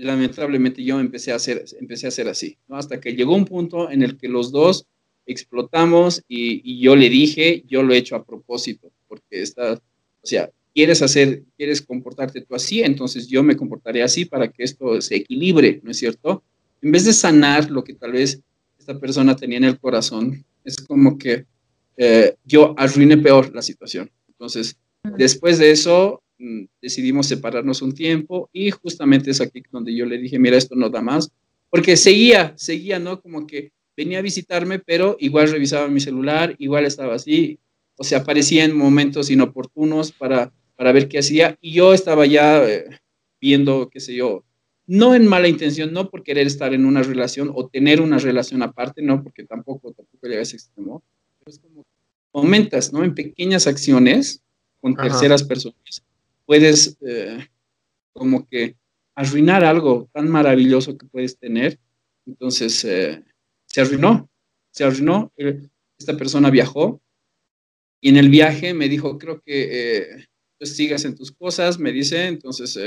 [0.00, 2.76] lamentablemente yo empecé a hacer, empecé a hacer así, ¿no?
[2.76, 4.86] Hasta que llegó un punto en el que los dos
[5.26, 10.50] explotamos y, yo le dije, yo lo he hecho a propósito, porque está, o sea,
[10.74, 15.16] quieres hacer, quieres comportarte tú así, entonces yo me comportaré así para que esto se
[15.16, 16.42] equilibre, ¿no es cierto?
[16.82, 18.40] En vez de sanar lo que tal vez
[18.78, 21.44] esta persona tenía en el corazón, es como que
[22.02, 24.10] eh, yo arruiné peor la situación.
[24.26, 24.78] Entonces,
[25.18, 30.16] después de eso, mm, decidimos separarnos un tiempo y justamente es aquí donde yo le
[30.16, 31.30] dije, mira, esto no da más,
[31.68, 33.20] porque seguía, seguía, ¿no?
[33.20, 37.58] Como que venía a visitarme, pero igual revisaba mi celular, igual estaba así,
[37.98, 42.66] o sea, aparecía en momentos inoportunos para, para ver qué hacía y yo estaba ya
[42.66, 42.86] eh,
[43.42, 44.42] viendo, qué sé yo,
[44.86, 48.62] no en mala intención, no por querer estar en una relación o tener una relación
[48.62, 51.04] aparte, no, porque tampoco, tampoco llega a ese extremo,
[51.38, 51.84] pero es como
[52.32, 53.04] aumentas, ¿no?
[53.04, 54.42] En pequeñas acciones
[54.80, 56.02] con terceras personas,
[56.46, 57.46] puedes eh,
[58.12, 58.76] como que
[59.14, 61.78] arruinar algo tan maravilloso que puedes tener.
[62.26, 63.22] Entonces, eh,
[63.66, 64.28] se arruinó,
[64.70, 65.32] se arruinó.
[65.98, 67.00] Esta persona viajó
[68.00, 70.26] y en el viaje me dijo, creo que
[70.58, 72.78] pues sigas en tus cosas, me dice, entonces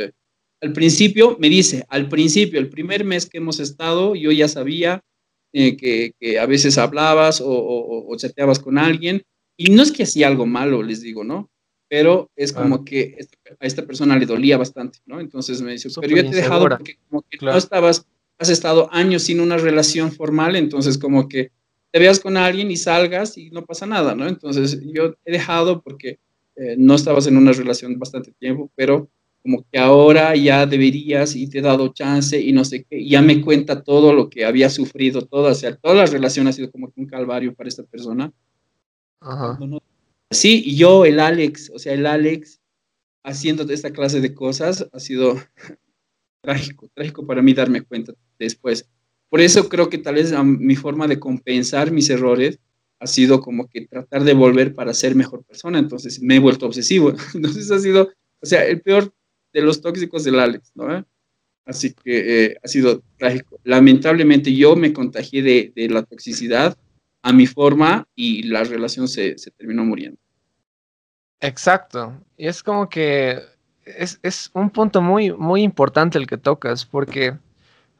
[0.63, 5.03] al principio, me dice, al principio, el primer mes que hemos estado, yo ya sabía
[5.51, 9.23] eh, que, a veces hablabas o, chateabas con alguien,
[9.57, 11.49] y no es que hacía algo malo, les digo, ¿no?
[11.87, 13.17] Pero es como que
[13.59, 15.19] a esta persona le dolía bastante, ¿no?
[15.19, 18.07] Entonces me dice, pero yo te he dejado porque como que no estabas,
[18.39, 21.51] has estado años sin una relación formal, entonces como que
[21.91, 24.27] te veas con alguien y salgas y no pasa nada, ¿no?
[24.27, 26.19] Entonces yo he dejado porque
[26.55, 29.09] eh, no estabas en una relación bastante tiempo, pero
[29.43, 33.21] como que ahora ya deberías y te he dado chance y no sé qué, ya
[33.21, 36.71] me cuenta todo lo que había sufrido, todo, o sea, toda la relación ha sido
[36.71, 38.31] como un calvario para esta persona.
[39.23, 39.57] Ajá.
[40.31, 42.59] Sí, yo, el Alex, o sea, el Alex
[43.23, 45.37] haciendo esta clase de cosas ha sido
[46.41, 48.89] trágico, trágico para mí darme cuenta después.
[49.29, 52.59] Por eso creo que tal vez mi forma de compensar mis errores
[52.99, 56.65] ha sido como que tratar de volver para ser mejor persona, entonces me he vuelto
[56.65, 57.13] obsesivo.
[57.33, 58.09] Entonces ha sido,
[58.39, 59.13] o sea, el peor
[59.51, 61.05] de los tóxicos del Alex, ¿no?
[61.65, 63.59] Así que eh, ha sido trágico.
[63.63, 66.77] Lamentablemente yo me contagié de, la toxicidad
[67.23, 70.19] a mi forma y la relación se, se, terminó muriendo.
[71.39, 72.13] Exacto.
[72.37, 73.41] Y es como que
[73.85, 77.37] es, es, un punto muy, muy importante el que tocas, porque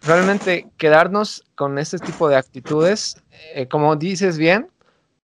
[0.02, 3.24] realmente quedarnos con este tipo de actitudes,
[3.56, 4.70] eh, como dices bien,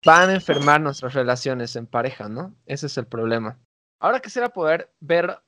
[0.04, 2.54] van a enfermar nuestras relaciones en pareja, ¿no?
[2.66, 3.58] Ese es el problema.
[4.00, 5.38] Ahora quisiera poder ver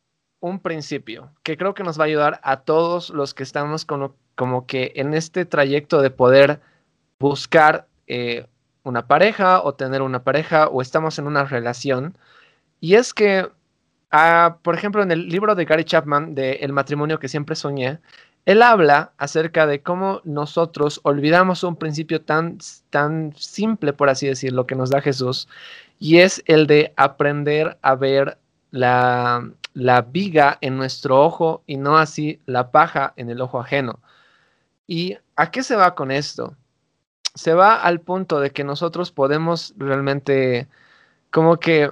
[0.40, 4.14] un principio que creo que nos va a ayudar a todos los que estamos como,
[4.34, 6.60] como que en este trayecto de poder
[7.18, 8.46] buscar eh,
[8.84, 12.16] una pareja o tener una pareja o estamos en una relación.
[12.80, 13.48] Y es que,
[14.10, 18.00] ah, por ejemplo, en el libro de Gary Chapman de El matrimonio que siempre soñé,
[18.46, 22.58] él habla acerca de cómo nosotros olvidamos un principio tan,
[22.90, 25.48] tan simple, por así decirlo, que nos da Jesús,
[25.98, 28.38] y es el de aprender a ver
[28.70, 34.00] la, la viga en nuestro ojo y no así la paja en el ojo ajeno.
[34.86, 36.56] ¿Y a qué se va con esto?
[37.34, 40.68] Se va al punto de que nosotros podemos realmente
[41.30, 41.90] como que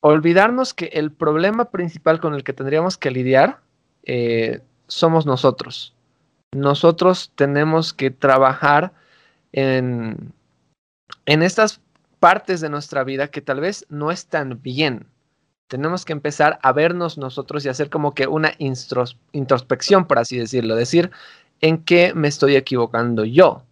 [0.00, 3.60] olvidarnos que el problema principal con el que tendríamos que lidiar
[4.04, 5.94] eh, somos nosotros.
[6.52, 8.92] Nosotros tenemos que trabajar
[9.52, 10.32] en,
[11.26, 11.80] en estas
[12.20, 15.06] partes de nuestra vida que tal vez no están bien
[15.68, 20.76] tenemos que empezar a vernos nosotros y hacer como que una introspección, por así decirlo,
[20.76, 21.10] decir
[21.60, 23.62] en qué me estoy equivocando yo.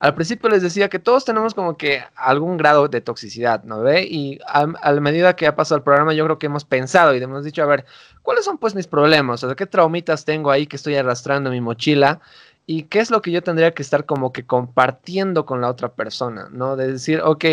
[0.00, 4.02] Al principio les decía que todos tenemos como que algún grado de toxicidad, ¿no ve?
[4.04, 7.22] Y a, la medida que ha pasado el programa, yo creo que hemos pensado y
[7.22, 7.84] hemos dicho, a ver,
[8.22, 9.44] ¿cuáles son pues mis problemas?
[9.44, 12.20] O sea, ¿qué traumitas tengo ahí que estoy arrastrando en mi mochila?
[12.64, 15.92] ¿Y qué es lo que yo tendría que estar como que compartiendo con la otra
[15.92, 16.76] persona, ¿no?
[16.76, 17.44] De decir, ok,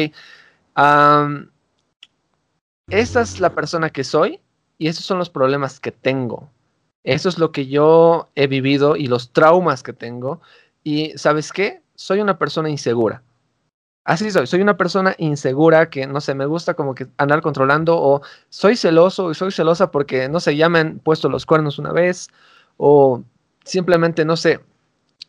[2.88, 4.40] esta es la persona que soy
[4.78, 6.50] y esos son los problemas que tengo.
[7.04, 10.40] Eso es lo que yo he vivido y los traumas que tengo.
[10.84, 11.82] Y sabes qué?
[11.98, 13.24] Soy una persona insegura.
[14.06, 17.98] Así soy, soy una persona insegura que, no sé, me gusta como que andar controlando
[18.02, 21.80] o soy celoso y soy celosa porque, no sé, ya me han puesto los cuernos
[21.80, 22.30] una vez
[22.78, 23.24] o
[23.66, 24.62] simplemente, no sé,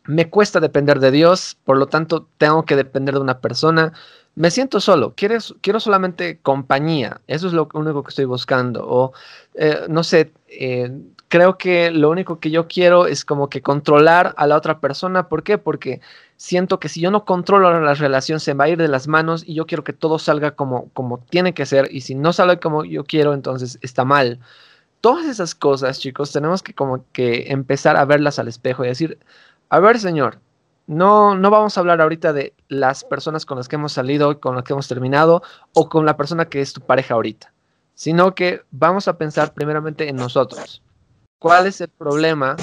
[0.05, 3.95] me cuesta depender de Dios, por lo tanto tengo que depender de una persona
[4.39, 8.87] me siento solo, quiero, quiero solamente compañía, eso es lo único que estoy buscando.
[8.89, 9.13] O,
[9.55, 10.93] eh, no sé, eh,
[11.29, 15.29] creo que lo único que yo quiero es como que controlar a la otra persona.
[15.29, 15.59] ¿Por qué?
[15.59, 16.01] Porque
[16.37, 19.45] siento que si yo no controlo la relación se va a ir de las manos
[19.47, 21.89] y yo quiero que todo salga como, como tiene que ser.
[21.93, 24.41] Y si no sale como yo quiero, entonces está mal.
[25.01, 29.19] Todas esas cosas, chicos, tenemos que como que empezar a verlas al espejo y decir,
[29.71, 30.41] a ver, señor,
[30.87, 34.57] no, no vamos a hablar ahorita de las personas con las que hemos salido, con
[34.57, 35.43] las que hemos terminado,
[35.75, 37.53] o con la persona que es tu pareja ahorita,
[37.95, 40.83] sino que vamos a pensar primeramente en nosotros.
[41.39, 42.57] ¿Cuál es el problema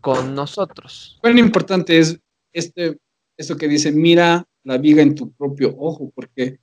[0.00, 1.18] con nosotros?
[1.22, 2.18] Bueno, importante es
[2.52, 2.98] este,
[3.36, 6.58] esto que dice, mira la viga en tu propio ojo, porque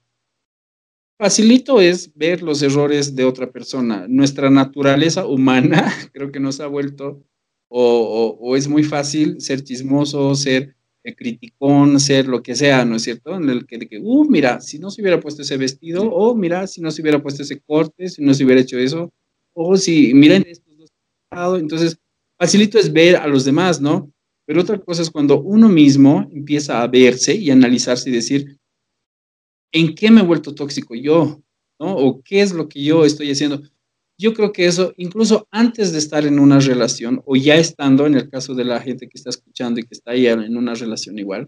[1.18, 4.06] facilito es ver los errores de otra persona.
[4.08, 7.22] Nuestra naturaleza humana creo que nos ha vuelto,
[7.68, 13.04] o, es muy fácil ser chismoso, ser eh, criticón, ser lo que sea, ¿no es
[13.04, 13.36] cierto?
[13.36, 16.66] En el que, de uh, mira, si no se hubiera puesto ese vestido, o mira,
[16.68, 19.14] si no se hubiera puesto ese corte, si no se hubiera hecho eso,
[19.54, 20.69] o si, miren estos dos.
[21.32, 21.98] Entonces,
[22.40, 24.12] facilito es ver a los demás, ¿no?
[24.46, 28.58] Pero otra cosa es cuando uno mismo empieza a verse y analizarse y decir,
[29.72, 31.42] ¿en qué me he vuelto tóxico yo?
[31.80, 31.96] ¿No?
[31.96, 33.62] ¿O qué es lo que yo estoy haciendo?
[34.18, 38.16] Yo creo que eso, incluso antes de estar en una relación o ya estando, en
[38.16, 41.18] el caso de la gente que está escuchando y que está ahí en una relación
[41.20, 41.48] igual,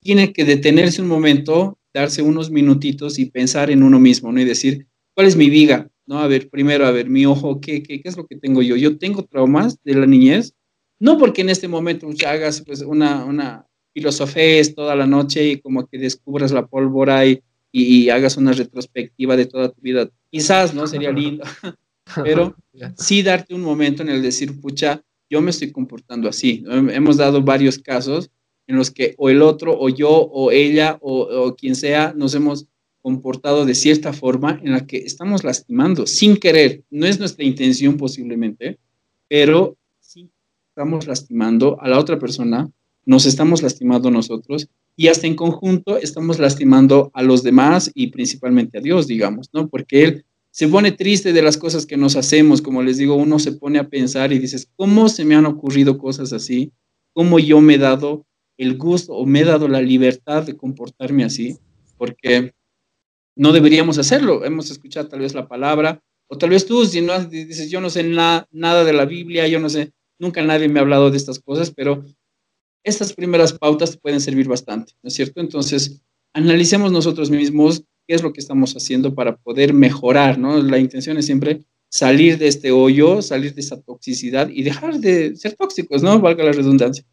[0.00, 4.40] tiene que detenerse un momento, darse unos minutitos y pensar en uno mismo, ¿no?
[4.40, 5.88] Y decir, ¿cuál es mi viga?
[6.08, 6.20] ¿No?
[6.20, 8.76] A ver, primero, a ver, mi ojo, ¿qué, qué, qué es lo que tengo yo?
[8.76, 10.54] Yo tengo traumas de la niñez,
[10.98, 15.86] no porque en este momento hagas pues, una, una filosofía toda la noche y como
[15.86, 20.08] que descubras la pólvora y, y, hagas una retrospectiva de toda tu vida.
[20.30, 20.86] Quizás, ¿no?
[20.86, 21.44] Sería lindo.
[22.24, 22.56] Pero
[22.96, 26.64] sí darte un momento en el decir, pucha, yo me estoy comportando así.
[26.66, 28.30] Hemos dado varios casos
[28.66, 32.34] en los que o el otro, o yo, o ella, o, o quien sea, nos
[32.34, 32.66] hemos
[33.08, 36.84] comportado de cierta forma en la que estamos lastimando sin querer.
[36.90, 38.78] No es nuestra intención posiblemente,
[39.28, 42.70] pero estamos lastimando a la otra persona,
[43.06, 48.76] nos estamos lastimando nosotros y hasta en conjunto estamos lastimando a los demás y principalmente
[48.76, 49.68] a Dios, digamos, ¿no?
[49.68, 53.38] Porque Él se pone triste de las cosas que nos hacemos, como les digo, uno
[53.38, 56.72] se pone a pensar y dices, ¿cómo se me han ocurrido cosas así?
[57.14, 58.26] ¿Cómo yo me he dado
[58.58, 61.56] el gusto o me he dado la libertad de comportarme así?
[61.96, 62.52] Porque
[63.38, 64.44] no deberíamos hacerlo.
[64.44, 67.88] Hemos escuchado tal vez la palabra, o tal vez tú, si no dices, yo no
[67.88, 71.38] sé nada de la Biblia, yo no sé, Nunca nadie me ha hablado de estas
[71.38, 72.04] cosas, pero
[72.82, 75.40] estas primeras pautas pueden servir bastante, ¿no es cierto?
[75.40, 80.60] Entonces, analicemos nosotros mismos qué es lo que estamos haciendo para poder mejorar, ¿no?
[80.60, 85.36] La intención es siempre salir de este hoyo, salir de esa toxicidad y dejar de
[85.36, 86.18] ser tóxicos, ¿no?
[86.18, 87.04] Valga la redundancia.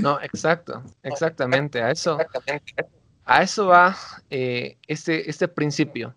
[0.00, 2.16] No, exacto, exactamente, a eso,
[3.28, 3.94] a eso va
[4.30, 6.14] eh, este, este principio.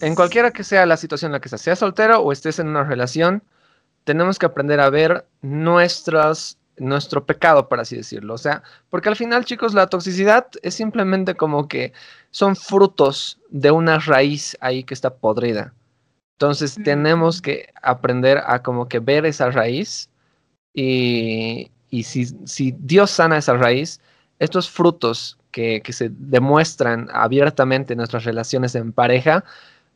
[0.00, 2.66] En cualquiera que sea la situación en la que estés, seas soltero o estés en
[2.66, 3.44] una relación,
[4.02, 8.34] tenemos que aprender a ver nuestras, nuestro pecado, por así decirlo.
[8.34, 11.92] O sea, porque al final, chicos, la toxicidad es simplemente como que
[12.32, 15.72] son frutos de una raíz ahí que está podrida.
[16.40, 20.10] Entonces tenemos que aprender a como que ver esa raíz
[20.74, 24.00] y, y si, si, Dios sana esa raíz,
[24.40, 29.44] estos frutos que, se demuestran abiertamente en nuestras relaciones en pareja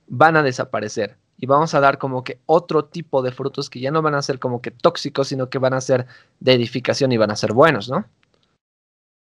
[0.07, 3.91] van a desaparecer y vamos a dar como que otro tipo de frutos que ya
[3.91, 6.07] no van a ser como que tóxicos, sino que van a ser
[6.41, 8.07] de edificación y van a ser buenos, ¿no?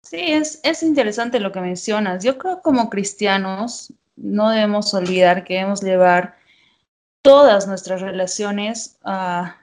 [0.02, 2.24] Sí, es, es interesante lo que mencionas.
[2.24, 6.36] Yo creo que como cristianos no debemos olvidar que debemos llevar
[7.22, 8.98] todas nuestras relaciones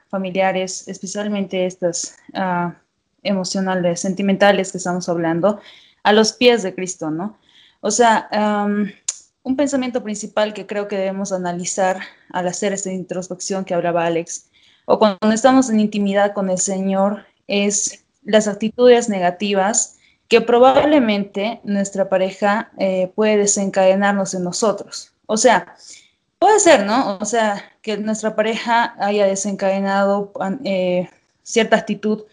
[0.07, 2.71] familiares, especialmente estas uh,
[3.21, 5.59] emocionales, sentimentales que estamos hablando,
[6.03, 7.37] a los pies de Cristo, ¿no?
[7.81, 8.29] O sea,
[9.43, 14.49] un pensamiento principal que creo que debemos analizar al hacer esta introspección que hablaba Alex,
[14.85, 19.97] o cuando estamos en intimidad con el Señor, es las actitudes negativas
[20.27, 25.11] que probablemente nuestra pareja eh, puede desencadenarnos en nosotros.
[25.25, 25.75] O sea,
[26.37, 27.17] puede ser, ¿no?
[27.17, 30.31] O sea, que nuestra pareja haya desencadenado
[30.63, 31.09] eh,
[31.43, 32.23] cierta actitud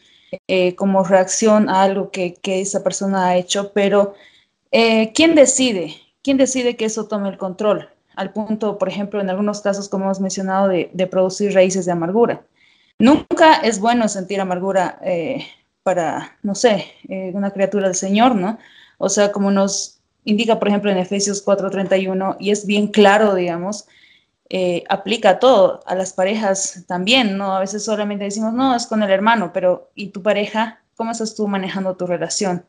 [0.49, 4.15] eh, como reacción a algo que, que, esa persona ha hecho, pero
[5.15, 5.97] ¿quién decide?
[6.27, 7.89] ¿quién decide que eso tome el control?
[8.17, 12.43] Al punto, por ejemplo, en algunos casos, como hemos mencionado, de, producir raíces de amargura.
[12.99, 15.47] Nunca es bueno sentir amargura eh,
[15.85, 18.59] para, no sé, eh, una criatura del Señor, ¿no?
[18.99, 23.87] O sea, como nos indica, por ejemplo, en Efesios 4:31, y es bien claro, digamos,
[24.49, 27.57] eh, aplica a todo, a las parejas también, ¿no?
[27.57, 30.81] A veces solamente decimos, no, es con el hermano, pero ¿y tu pareja?
[30.95, 32.65] ¿Cómo estás tú manejando tu relación?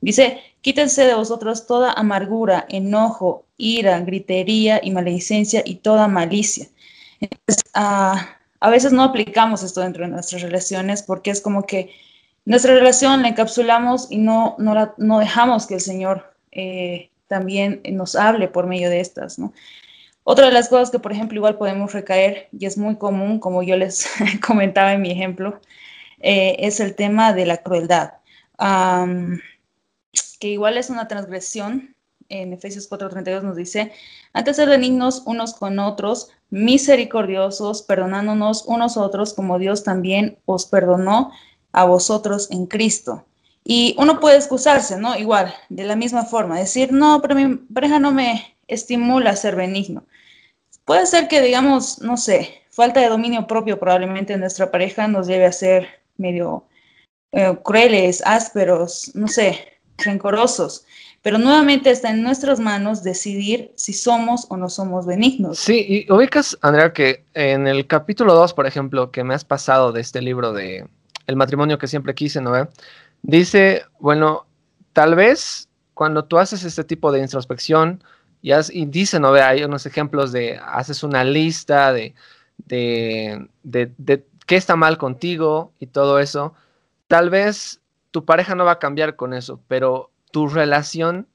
[0.00, 6.68] Dice, quítense de vosotros toda amargura, enojo, ira, gritería y maledicencia y toda malicia.
[7.74, 11.90] Ah, a veces no aplicamos esto dentro de nuestras relaciones porque es como que
[12.44, 18.48] nuestra relación la encapsulamos y no, no, dejamos que el Señor eh, también nos hable
[18.48, 19.38] por medio de estas,
[20.30, 23.64] Otra de las cosas que, por ejemplo, igual podemos recaer, y es muy común, como
[23.64, 24.08] yo les
[24.46, 25.60] comentaba en mi ejemplo,
[26.20, 28.12] eh, es el tema de la crueldad
[30.38, 31.94] que igual es una transgresión
[32.28, 33.92] en Efesios 4:32 nos dice,
[34.32, 40.38] antes de ser benignos unos con otros, misericordiosos, perdonándonos unos a otros como Dios también
[40.46, 41.32] os perdonó
[41.72, 43.26] a vosotros en Cristo.
[43.64, 45.16] Y uno puede excusarse, ¿no?
[45.16, 49.56] Igual, de la misma forma, decir, no, pero mi pareja no me estimula a ser
[49.56, 50.04] benigno.
[50.84, 55.26] Puede ser que, digamos, no sé, falta de dominio propio probablemente en nuestra pareja nos
[55.26, 56.64] lleve a ser medio
[57.32, 60.84] eh, crueles, ásperos, no sé, rencorosos.
[61.22, 65.58] Pero nuevamente está en nuestras manos decidir si somos o no somos benignos.
[65.58, 69.92] Sí, y ubicas, Andrea, que en el capítulo 2, por ejemplo, que me has pasado
[69.92, 70.86] de este libro de
[71.26, 72.68] El matrimonio que siempre quise, ¿no?
[73.22, 74.46] Dice, bueno,
[74.94, 78.02] tal vez cuando tú haces este tipo de introspección,
[78.42, 79.32] y, y dice, ¿no?
[79.34, 82.14] Hay unos ejemplos de, haces una lista de,
[82.66, 86.54] de, de, de qué está mal contigo y todo eso,
[87.08, 87.80] tal vez
[88.10, 91.28] tu pareja no va a cambiar con eso, pero tu relación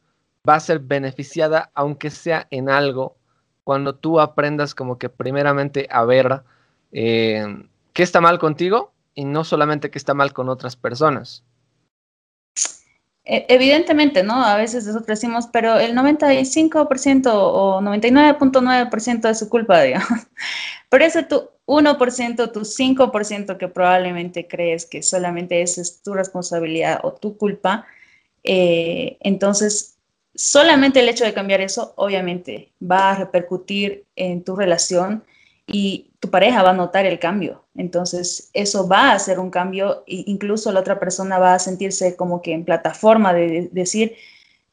[0.48, 3.16] va a ser beneficiada, aunque sea en algo,
[3.64, 6.44] cuando tú aprendas como que primeramente a ver
[6.92, 11.44] eh, qué está mal contigo y no solamente qué está mal con otras personas.
[13.26, 14.44] E, evidentemente, ¿no?
[14.44, 20.28] A veces nosotros decimos, pero el 95% o 99.9% es su culpa, digamos.
[20.90, 27.00] Pero ese tu 1%, tu 5% que probablemente crees que solamente esa es tu responsabilidad
[27.04, 27.86] o tu culpa,
[28.44, 29.96] eh, entonces
[30.36, 35.24] solamente el hecho de cambiar eso obviamente va a repercutir en tu relación
[35.68, 37.66] y tu pareja va a notar el cambio.
[37.76, 42.16] Entonces, eso va a hacer un cambio e incluso la otra persona va a sentirse
[42.16, 44.16] como que en plataforma de, decir,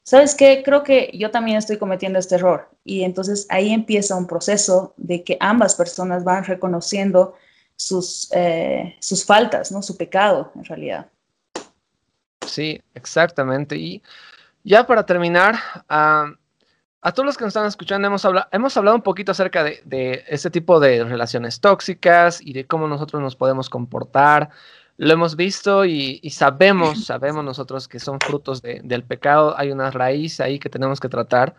[0.03, 0.63] ¿sabes qué?
[0.65, 2.69] Creo que yo también estoy cometiendo este error.
[2.85, 7.35] Y entonces ahí empieza un proceso de que ambas personas van reconociendo
[7.77, 9.83] sus, eh, sus faltas, ¿no?
[9.83, 11.07] Su pecado, en realidad.
[12.47, 13.77] Sí, exactamente.
[13.77, 14.03] Y
[14.63, 15.57] ya para terminar,
[17.03, 19.83] a todos los que nos están escuchando, hemos, hablado, hemos hablado un poquito acerca de,
[19.85, 24.51] de este tipo de relaciones tóxicas y de cómo nosotros nos podemos comportar.
[24.99, 29.59] Lo hemos visto y, y sabemos, sabemos nosotros que son frutos de, del pecado.
[29.59, 31.57] Hay una raíz ahí que tenemos que tratar.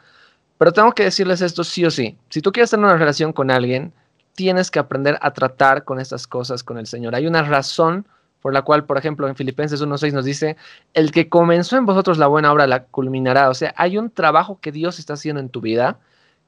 [0.57, 2.17] Pero tengo que decirles esto sí o sí.
[2.29, 3.91] Si tú quieres tener una relación con alguien,
[4.35, 7.15] tienes que aprender a tratar con estas cosas con el Señor.
[7.15, 8.07] Hay una razón
[8.43, 10.57] por la cual, por ejemplo, en Filipenses 1.6 nos dice,
[10.93, 13.49] el que comenzó en vosotros la buena obra la culminará.
[13.49, 15.97] O sea, hay un trabajo que Dios está haciendo en tu vida,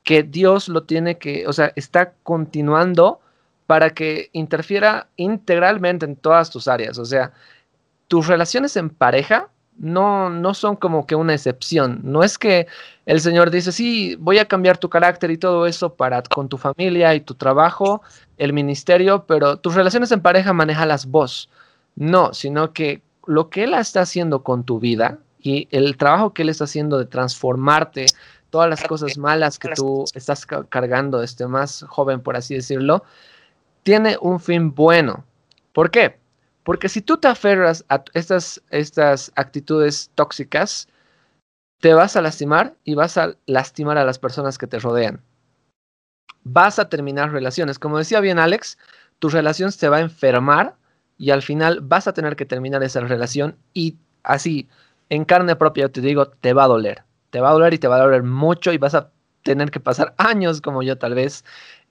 [0.04, 3.22] que Dios lo tiene que, o sea, está continuando
[3.66, 7.00] para que interfiera integralmente en todas tus áreas.
[7.00, 7.32] O sea,
[8.10, 12.02] tus relaciones en pareja no, no son como que una excepción.
[12.04, 12.68] No es que
[13.06, 16.58] el Señor dice, sí, voy a cambiar tu carácter y todo eso para con tu
[16.58, 18.02] familia y tu trabajo,
[18.38, 21.50] el ministerio, pero tus relaciones en pareja manejalas vos.
[21.96, 26.42] No, sino que lo que Él está haciendo con tu vida y el trabajo que
[26.44, 28.08] Él está haciendo de transformarte,
[28.50, 33.04] todas las cosas malas que tú estás cargando, este más joven, por así decirlo,
[33.84, 35.24] tiene un fin bueno.
[35.74, 36.18] ¿Por qué?
[36.64, 40.88] Porque si tú te aferras a estas, estas actitudes tóxicas,
[41.80, 45.22] te vas a lastimar y vas a lastimar a las personas que te rodean.
[46.44, 47.78] Vas a terminar relaciones.
[47.78, 48.78] Como decía bien Alex,
[49.20, 50.76] tu relación se va a enfermar
[51.18, 54.68] y al final vas a tener que terminar esa relación y así,
[55.10, 57.04] en carne propia, te digo, te va a doler.
[57.30, 59.12] Te va a doler y te va a doler mucho y vas a
[59.44, 61.46] tener que pasar años como yo tal vez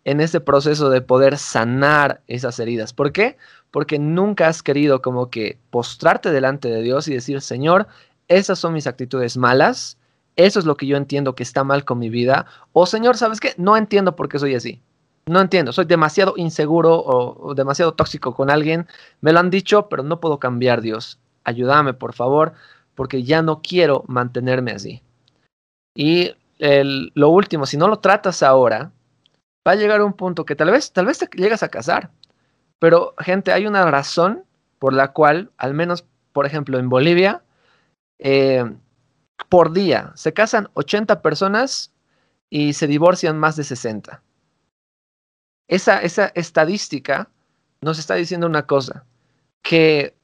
[0.04, 2.92] en ese proceso de poder sanar esas heridas.
[2.92, 3.38] ¿Por qué?
[3.70, 7.86] Porque nunca has querido como que postrarte delante de Dios y decir, Señor,
[8.28, 9.96] esas son mis actitudes malas,
[10.36, 13.40] eso es lo que yo entiendo que está mal con mi vida, o Señor, ¿sabes
[13.40, 13.54] qué?
[13.56, 14.82] No entiendo por qué soy así.
[15.26, 18.86] No entiendo, soy demasiado inseguro o, demasiado tóxico con alguien.
[19.20, 21.18] Me lo han dicho, pero no puedo cambiar, Dios.
[21.44, 22.52] Ayúdame, por favor,
[22.94, 25.02] porque ya no quiero mantenerme así.
[25.96, 28.92] Y lo último, si no lo tratas ahora,
[29.66, 32.10] va a llegar un punto que tal vez, tal vez te llegas a casar.
[32.78, 34.44] Pero, gente, hay una razón
[34.78, 37.42] por la cual, al menos, por ejemplo, en Bolivia,
[38.18, 38.64] eh,
[39.48, 41.92] por día se casan 80 personas
[42.50, 44.22] y se divorcian más de 60
[45.68, 47.28] esa, esa estadística
[47.80, 49.04] nos está diciendo una cosa,
[49.62, 50.14] que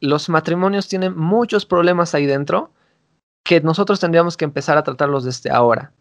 [0.00, 2.70] los matrimonios tienen muchos problemas ahí dentro
[3.44, 5.92] que nosotros tendríamos que empezar a tratarlos desde ahora.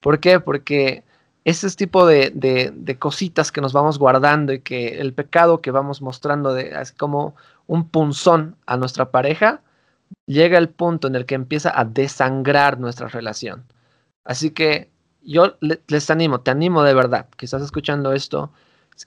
[0.00, 0.38] ¿Por qué?
[0.38, 1.04] Porque
[1.44, 6.02] ese tipo de, de, cositas que nos vamos guardando y que el pecado que vamos
[6.02, 7.34] mostrando de, es como
[7.66, 9.62] un punzón a nuestra pareja,
[10.26, 13.64] llega el punto en el que empieza a desangrar nuestra relación.
[14.24, 14.90] Así que
[15.30, 18.50] yo les animo, te animo de verdad, que estás escuchando esto.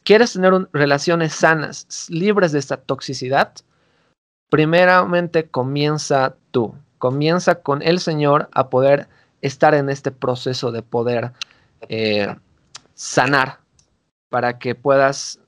[0.03, 3.53] ¿Quieres tener relaciones sanas, libres de esta toxicidad?
[4.49, 9.09] Primeramente comienza tú, comienza con el Señor a poder
[9.41, 11.33] estar en este proceso de poder
[11.89, 12.33] eh,
[12.93, 13.59] sanar
[14.29, 15.39] para que puedas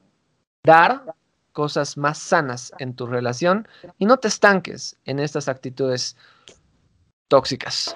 [0.66, 1.16] dar
[1.54, 3.66] cosas más sanas en tu relación
[3.98, 6.18] y no te estanques en estas actitudes
[7.30, 7.96] tóxicas.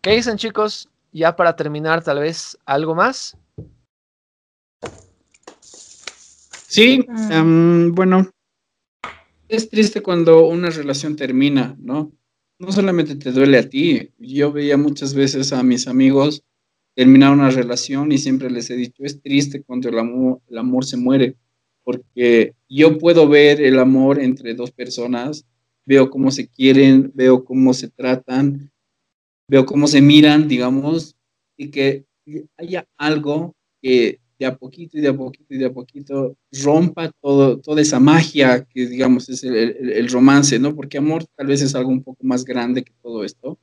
[0.00, 0.88] ¿Qué dicen chicos?
[1.12, 3.36] Ya para terminar, tal vez algo más.
[6.66, 8.30] Sí, um, bueno,
[9.48, 12.12] es triste cuando una relación termina, ¿no?
[12.58, 16.44] No solamente te duele a ti, yo veía muchas veces a mis amigos
[16.94, 20.84] terminar una relación y siempre les he dicho, es triste cuando el amor, el amor
[20.84, 21.36] se muere,
[21.84, 25.46] porque yo puedo ver el amor entre dos personas,
[25.86, 28.70] veo cómo se quieren, veo cómo se tratan,
[29.48, 31.16] veo cómo se miran, digamos,
[31.56, 32.04] y que
[32.56, 37.10] haya algo que de a poquito y de a poquito y de a poquito rompa
[37.20, 40.76] todo, toda esa magia que, digamos, es el, romance, ¿no?
[40.76, 43.58] Porque amor tal vez es algo un poco más grande que todo esto,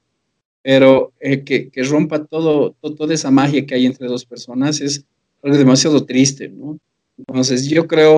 [0.61, 5.05] pero eh, que, que, rompa todo, toda esa magia que hay entre dos personas es
[5.43, 6.77] algo demasiado triste, ¿no?
[7.17, 8.17] Entonces, yo creo,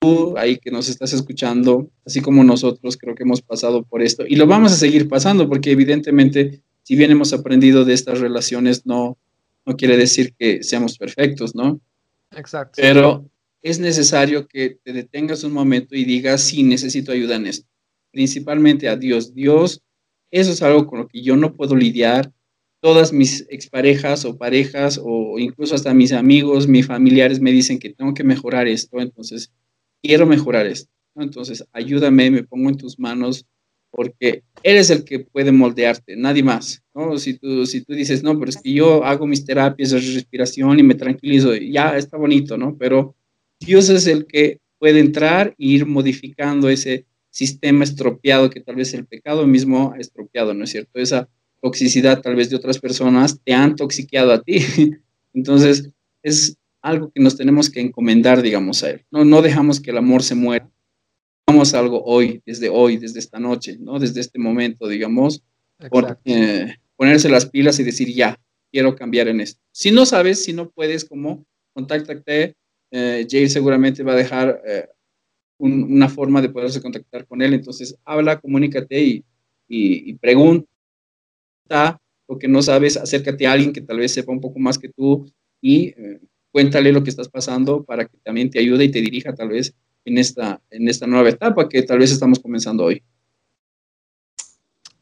[0.00, 4.24] tú ahí que nos estás escuchando, así como nosotros, creo que hemos pasado por esto
[4.26, 8.84] y lo vamos a seguir pasando porque evidentemente, si bien hemos aprendido de estas relaciones,
[8.84, 9.16] no
[9.64, 11.80] no quiere decir que seamos perfectos, ¿no?
[12.32, 12.82] Exacto.
[12.82, 13.30] Pero
[13.62, 17.68] es necesario que te detengas un momento y digas, sí, necesito ayuda en esto.
[18.10, 19.34] Principalmente a Dios.
[19.34, 19.82] Dios,
[20.32, 22.32] eso es algo con lo que yo no puedo lidiar.
[22.80, 27.90] Todas mis exparejas o parejas o incluso hasta mis amigos, mis familiares me dicen que
[27.90, 29.52] tengo que mejorar esto, entonces
[30.02, 30.90] quiero mejorar esto.
[31.14, 33.46] Entonces, ayúdame, me pongo en tus manos,
[33.90, 37.18] porque eres el que puede moldearte, nadie más, ¿no?
[37.18, 40.78] Si tú, si tú dices, no, pero es que yo hago mis terapias de respiración
[40.78, 42.76] y me tranquilizo, ya está bonito, ¿no?
[42.76, 43.14] Pero
[43.58, 48.92] Dios es el que puede entrar e ir modificando ese sistema estropeado que tal vez
[48.94, 50.98] el pecado mismo ha estropeado, ¿no es cierto?
[50.98, 51.28] Esa
[51.60, 54.58] toxicidad tal vez de otras personas te han toxiqueado a ti.
[55.34, 55.90] Entonces,
[56.22, 59.04] es algo que nos tenemos que encomendar, digamos, a Él.
[59.10, 60.68] No, no dejamos que el amor se muera
[61.74, 63.98] algo hoy, desde hoy, desde esta noche, ¿no?
[63.98, 65.42] Desde este momento, digamos,
[65.90, 68.38] por, eh, ponerse las pilas y decir, ya,
[68.70, 69.60] quiero cambiar en esto.
[69.72, 72.54] Si no sabes, si no puedes, como, contáctate.
[72.92, 74.88] Eh, Jair seguramente va a dejar eh,
[75.58, 77.54] una forma de poderse contactar con él.
[77.54, 79.24] Entonces, habla, comunícate y,
[79.68, 80.66] y, y pregunta
[82.28, 84.88] lo que no sabes, acércate a alguien que tal vez sepa un poco más que
[84.88, 85.26] tú
[85.60, 86.20] y eh,
[86.52, 89.74] cuéntale lo que estás pasando para que también te ayude y te dirija tal vez
[90.04, 93.02] en esta, en esta nueva etapa que tal vez estamos comenzando hoy.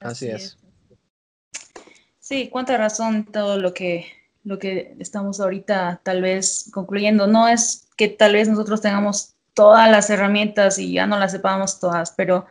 [0.01, 0.57] Así, es.
[2.19, 4.07] Sí, cuánta razón todo lo que,
[4.45, 7.27] lo que estamos ahorita tal vez concluyendo.
[7.27, 11.81] No es que tal vez nosotros tengamos todas las herramientas y ya no las sepamos
[11.81, 12.47] todas, pero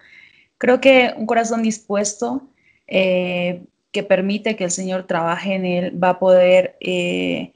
[0.57, 2.41] creo que un corazón dispuesto
[2.87, 7.53] eh, que permite que el Señor trabaje en él va a poder eh,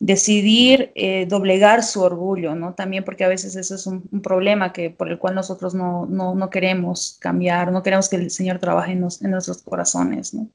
[0.00, 2.72] decidir eh, doblegar su orgullo, ¿no?
[2.72, 6.50] También porque a veces eso es un, problema que, por el cual nosotros no, no,
[6.50, 10.48] queremos cambiar, no queremos que el Señor trabaje en, nuestros corazones, ¿no?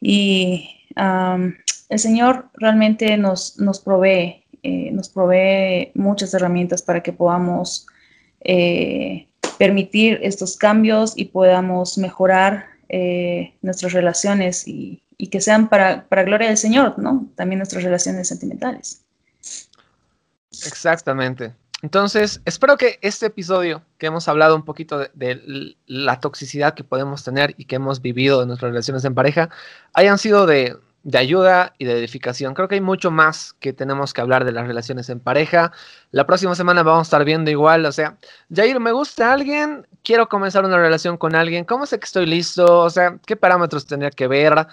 [0.00, 7.86] Y el Señor realmente nos, nos provee, eh, nos provee muchas herramientas para que podamos
[8.40, 12.66] eh, permitir estos cambios y podamos mejorar
[13.62, 17.28] nuestras relaciones y, y que sean para, para gloria del Señor, ¿no?
[17.36, 19.02] También nuestras relaciones sentimentales.
[20.66, 21.54] Exactamente.
[21.82, 27.22] Entonces, espero que este episodio que hemos hablado un poquito de, la toxicidad que podemos
[27.22, 29.50] tener y que hemos vivido en nuestras relaciones en pareja
[29.92, 32.54] hayan sido de, de, ayuda y de edificación.
[32.54, 35.70] Creo que hay mucho más que tenemos que hablar de las relaciones en pareja.
[36.12, 38.16] La próxima semana vamos a estar viendo igual, o sea,
[38.52, 42.80] Jair, me gusta alguien, quiero comenzar una relación con alguien, ¿cómo sé que estoy listo?
[42.80, 44.66] O sea, ¿qué parámetros tendría que ver?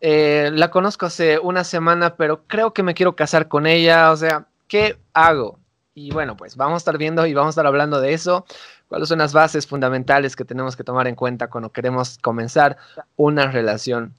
[0.00, 4.16] Eh, la conozco hace una semana, pero creo que me quiero casar con ella, o
[4.16, 5.58] sea, ¿qué hago?
[5.94, 8.44] Y bueno, pues vamos a estar viendo y vamos a estar hablando de eso,
[8.88, 12.76] cuáles son las bases fundamentales que tenemos que tomar en cuenta cuando queremos comenzar
[13.16, 14.14] una relación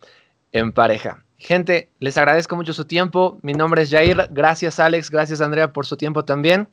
[0.52, 1.24] en pareja.
[1.38, 3.38] Gente, les agradezco mucho su tiempo.
[3.44, 4.28] Mi nombre es Jair.
[4.32, 6.68] Gracias Alex, gracias Andrea por su tiempo también.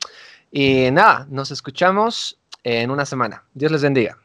[0.51, 3.43] Y nada, nos escuchamos en una semana.
[3.53, 4.24] Dios les bendiga.